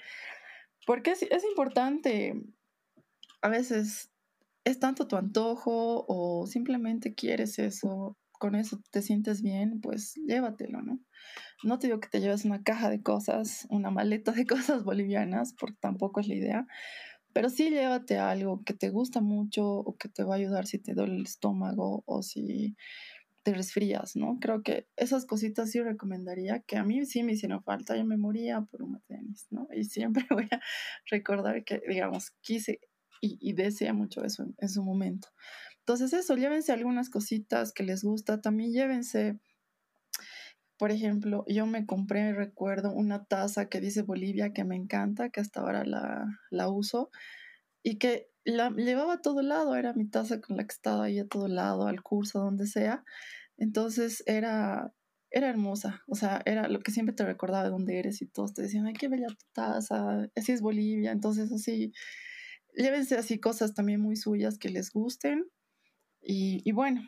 porque 0.85 1.11
es, 1.11 1.23
es 1.23 1.43
importante, 1.43 2.41
a 3.41 3.49
veces 3.49 4.11
es 4.63 4.79
tanto 4.79 5.07
tu 5.07 5.15
antojo 5.15 6.05
o 6.07 6.45
simplemente 6.47 7.13
quieres 7.13 7.59
eso, 7.59 8.17
con 8.41 8.55
eso 8.55 8.81
te 8.89 9.03
sientes 9.03 9.43
bien, 9.43 9.81
pues 9.81 10.15
llévatelo, 10.15 10.81
¿no? 10.81 10.99
No 11.63 11.77
te 11.77 11.85
digo 11.85 11.99
que 11.99 12.09
te 12.09 12.19
lleves 12.19 12.43
una 12.43 12.63
caja 12.63 12.89
de 12.89 13.03
cosas, 13.03 13.67
una 13.69 13.91
maleta 13.91 14.31
de 14.31 14.45
cosas 14.47 14.83
bolivianas, 14.83 15.53
porque 15.53 15.77
tampoco 15.79 16.21
es 16.21 16.27
la 16.27 16.33
idea, 16.33 16.67
pero 17.33 17.49
sí 17.51 17.69
llévate 17.69 18.17
algo 18.17 18.63
que 18.63 18.73
te 18.73 18.89
gusta 18.89 19.21
mucho 19.21 19.63
o 19.67 19.95
que 19.95 20.09
te 20.09 20.23
va 20.23 20.33
a 20.33 20.37
ayudar 20.37 20.65
si 20.65 20.79
te 20.79 20.95
duele 20.95 21.17
el 21.17 21.25
estómago 21.25 22.01
o 22.07 22.23
si 22.23 22.75
te 23.43 23.53
resfrías, 23.53 24.15
¿no? 24.15 24.39
Creo 24.41 24.63
que 24.63 24.87
esas 24.95 25.27
cositas 25.27 25.69
sí 25.69 25.79
recomendaría, 25.79 26.61
que 26.61 26.77
a 26.77 26.83
mí 26.83 27.05
sí 27.05 27.21
me 27.21 27.33
hicieron 27.33 27.63
falta, 27.63 27.95
yo 27.95 28.05
me 28.05 28.17
moría 28.17 28.61
por 28.61 28.81
un 28.81 28.99
tenis, 29.07 29.45
¿no? 29.51 29.67
Y 29.71 29.83
siempre 29.83 30.25
voy 30.31 30.47
a 30.49 30.59
recordar 31.11 31.63
que, 31.63 31.79
digamos, 31.87 32.31
quise 32.41 32.79
y, 33.21 33.37
y 33.39 33.53
deseé 33.53 33.93
mucho 33.93 34.25
eso 34.25 34.47
en, 34.57 34.69
su 34.69 34.83
momento. 34.83 35.27
Entonces 35.81 36.13
eso, 36.13 36.35
llévense 36.35 36.71
algunas 36.71 37.09
cositas 37.09 37.73
que 37.73 37.83
les 37.83 38.03
gusta, 38.03 38.41
también 38.41 38.71
llévense, 38.71 39.39
por 40.77 40.91
ejemplo, 40.91 41.43
yo 41.47 41.65
me 41.65 41.85
compré, 41.85 42.33
recuerdo, 42.33 42.91
una 42.91 43.25
taza 43.25 43.67
que 43.67 43.81
dice 43.81 44.03
Bolivia 44.03 44.53
que 44.53 44.63
me 44.63 44.75
encanta, 44.75 45.29
que 45.29 45.41
hasta 45.41 45.61
ahora 45.61 45.83
la, 45.85 46.25
la 46.51 46.69
uso, 46.69 47.09
y 47.83 47.97
que 47.97 48.29
la 48.43 48.71
llevaba 48.71 49.15
a 49.15 49.21
todo 49.21 49.41
lado, 49.41 49.75
era 49.75 49.93
mi 49.93 50.07
taza 50.07 50.41
con 50.41 50.57
la 50.57 50.63
que 50.65 50.73
estaba 50.73 51.05
ahí 51.05 51.19
a 51.19 51.27
todo 51.27 51.47
lado, 51.47 51.87
al 51.87 52.01
curso, 52.03 52.39
donde 52.39 52.67
sea. 52.67 53.03
Entonces 53.57 54.23
era, 54.27 54.93
era 55.31 55.49
hermosa, 55.49 56.03
o 56.07 56.15
sea, 56.15 56.41
era 56.45 56.67
lo 56.67 56.79
que 56.79 56.91
siempre 56.91 57.15
te 57.15 57.25
recordaba 57.25 57.63
de 57.63 57.69
dónde 57.69 57.99
eres 57.99 58.21
y 58.21 58.27
todos 58.27 58.53
te 58.53 58.63
decían, 58.63 58.87
ay, 58.87 58.93
qué 58.93 59.07
bella 59.07 59.27
tu 59.27 59.45
taza, 59.53 60.29
así 60.35 60.51
es 60.51 60.61
Bolivia, 60.61 61.11
entonces 61.11 61.51
así, 61.51 61.93
llévense 62.75 63.15
así 63.17 63.39
cosas 63.39 63.73
también 63.73 64.01
muy 64.01 64.15
suyas 64.15 64.57
que 64.57 64.69
les 64.69 64.91
gusten. 64.91 65.45
Y, 66.21 66.71
bueno, 66.71 67.01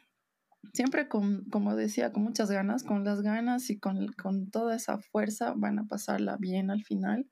siempre 0.73 1.07
con, 1.07 1.45
como 1.45 1.75
decía, 1.75 2.11
con 2.11 2.23
muchas 2.23 2.49
ganas, 2.49 2.83
con 2.83 3.03
las 3.03 3.21
ganas 3.21 3.69
y 3.69 3.79
con, 3.79 4.07
con, 4.13 4.49
toda 4.49 4.75
esa 4.75 4.97
fuerza 4.97 5.53
van 5.55 5.79
a 5.79 5.87
pasarla 5.87 6.37
bien 6.37 6.71
al 6.71 6.83
final. 6.83 7.29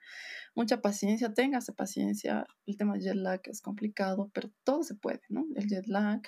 Mucha 0.54 0.82
paciencia, 0.82 1.34
téngase 1.34 1.74
paciencia. 1.74 2.46
El 2.66 2.78
tema 2.78 2.94
del 2.94 3.04
jet 3.04 3.16
lag 3.16 3.42
es 3.46 3.62
complicado, 3.62 4.30
pero 4.34 4.52
todo 4.64 4.84
se 4.84 4.96
puede, 4.96 5.22
¿no? 5.30 5.46
El 5.56 5.68
jet 5.68 5.88
lag, 5.88 6.22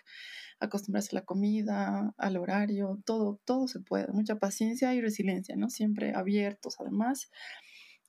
acostumbrarse 0.59 1.09
a 1.15 1.19
la 1.19 1.25
comida, 1.25 2.13
al 2.17 2.37
horario, 2.37 3.01
todo, 3.05 3.39
todo 3.45 3.67
se 3.67 3.79
puede. 3.79 4.07
Mucha 4.13 4.39
paciencia 4.39 4.93
y 4.95 5.01
resiliencia, 5.01 5.55
¿no? 5.55 5.69
Siempre 5.69 6.13
abiertos, 6.15 6.77
además, 6.79 7.29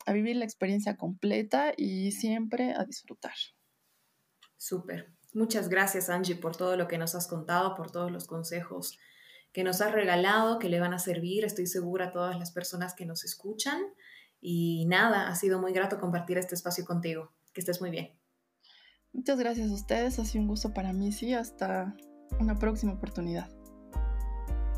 a 0.07 0.12
vivir 0.12 0.37
la 0.37 0.44
experiencia 0.44 0.96
completa 0.96 1.72
y 1.76 2.12
siempre 2.12 2.72
a 2.72 2.85
disfrutar. 2.85 3.35
Súper. 4.57 5.13
Muchas 5.35 5.68
gracias, 5.68 6.09
Angie, 6.09 6.37
por 6.37 6.57
todo 6.57 6.77
lo 6.77 6.87
que 6.87 6.97
nos 6.97 7.14
has 7.14 7.27
contado, 7.27 7.75
por 7.75 7.90
todos 7.90 8.11
los 8.11 8.27
consejos 8.27 8.99
que 9.53 9.64
nos 9.64 9.81
has 9.81 9.92
regalado, 9.92 10.59
que 10.59 10.68
le 10.68 10.81
van 10.81 10.94
a 10.94 10.99
servir, 10.99 11.44
estoy 11.44 11.66
segura, 11.66 12.07
a 12.07 12.12
todas 12.12 12.38
las 12.38 12.51
personas 12.53 12.94
que 12.94 13.07
nos 13.07 13.25
escuchan. 13.25 13.81
Y 14.40 14.87
nada, 14.87 15.29
ha 15.29 15.35
sido 15.37 15.61
muy 15.61 15.73
grato 15.73 16.01
compartir 16.01 16.38
este 16.38 16.55
espacio 16.55 16.85
contigo. 16.85 17.33
Que 17.53 17.61
estés 17.61 17.81
muy 17.81 17.90
bien. 17.90 18.18
Muchas 19.12 19.38
gracias 19.38 19.70
a 19.70 19.75
ustedes, 19.75 20.18
ha 20.18 20.25
sido 20.25 20.42
un 20.42 20.49
gusto 20.49 20.75
para 20.75 20.92
mí, 20.92 21.12
sí, 21.12 21.35
hasta 21.35 21.97
una 22.40 22.59
próxima 22.59 22.94
oportunidad. 22.94 23.49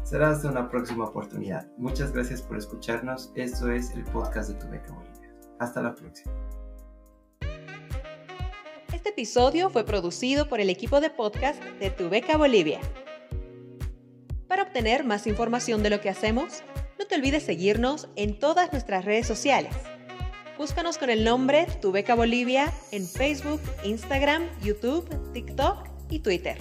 Será 0.04 0.30
hasta 0.30 0.50
una 0.50 0.68
próxima 0.68 1.06
oportunidad. 1.06 1.66
Muchas 1.78 2.12
gracias 2.12 2.42
por 2.42 2.58
escucharnos. 2.58 3.32
Esto 3.34 3.70
es 3.70 3.90
el 3.92 4.04
podcast 4.04 4.50
de 4.50 4.54
Tu 4.56 4.68
Beca 4.68 4.92
Bolivia. 4.92 5.34
Hasta 5.58 5.82
la 5.82 5.94
próxima. 5.94 6.32
Episodio 9.16 9.70
fue 9.70 9.86
producido 9.86 10.46
por 10.46 10.60
el 10.60 10.68
equipo 10.68 11.00
de 11.00 11.08
podcast 11.08 11.58
de 11.80 11.88
Tu 11.88 12.10
Beca 12.10 12.36
Bolivia. 12.36 12.80
Para 14.46 14.64
obtener 14.64 15.04
más 15.04 15.26
información 15.26 15.82
de 15.82 15.88
lo 15.88 16.02
que 16.02 16.10
hacemos, 16.10 16.62
no 16.98 17.06
te 17.06 17.14
olvides 17.14 17.42
seguirnos 17.42 18.10
en 18.16 18.38
todas 18.38 18.72
nuestras 18.72 19.06
redes 19.06 19.26
sociales. 19.26 19.74
Búscanos 20.58 20.98
con 20.98 21.08
el 21.08 21.24
nombre 21.24 21.66
Tu 21.80 21.92
Beca 21.92 22.14
Bolivia 22.14 22.70
en 22.92 23.08
Facebook, 23.08 23.62
Instagram, 23.84 24.50
YouTube, 24.60 25.08
TikTok 25.32 25.88
y 26.10 26.18
Twitter. 26.18 26.58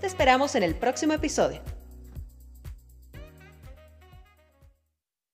Te 0.00 0.06
esperamos 0.06 0.54
en 0.54 0.62
el 0.62 0.76
próximo 0.76 1.12
episodio. 1.12 1.60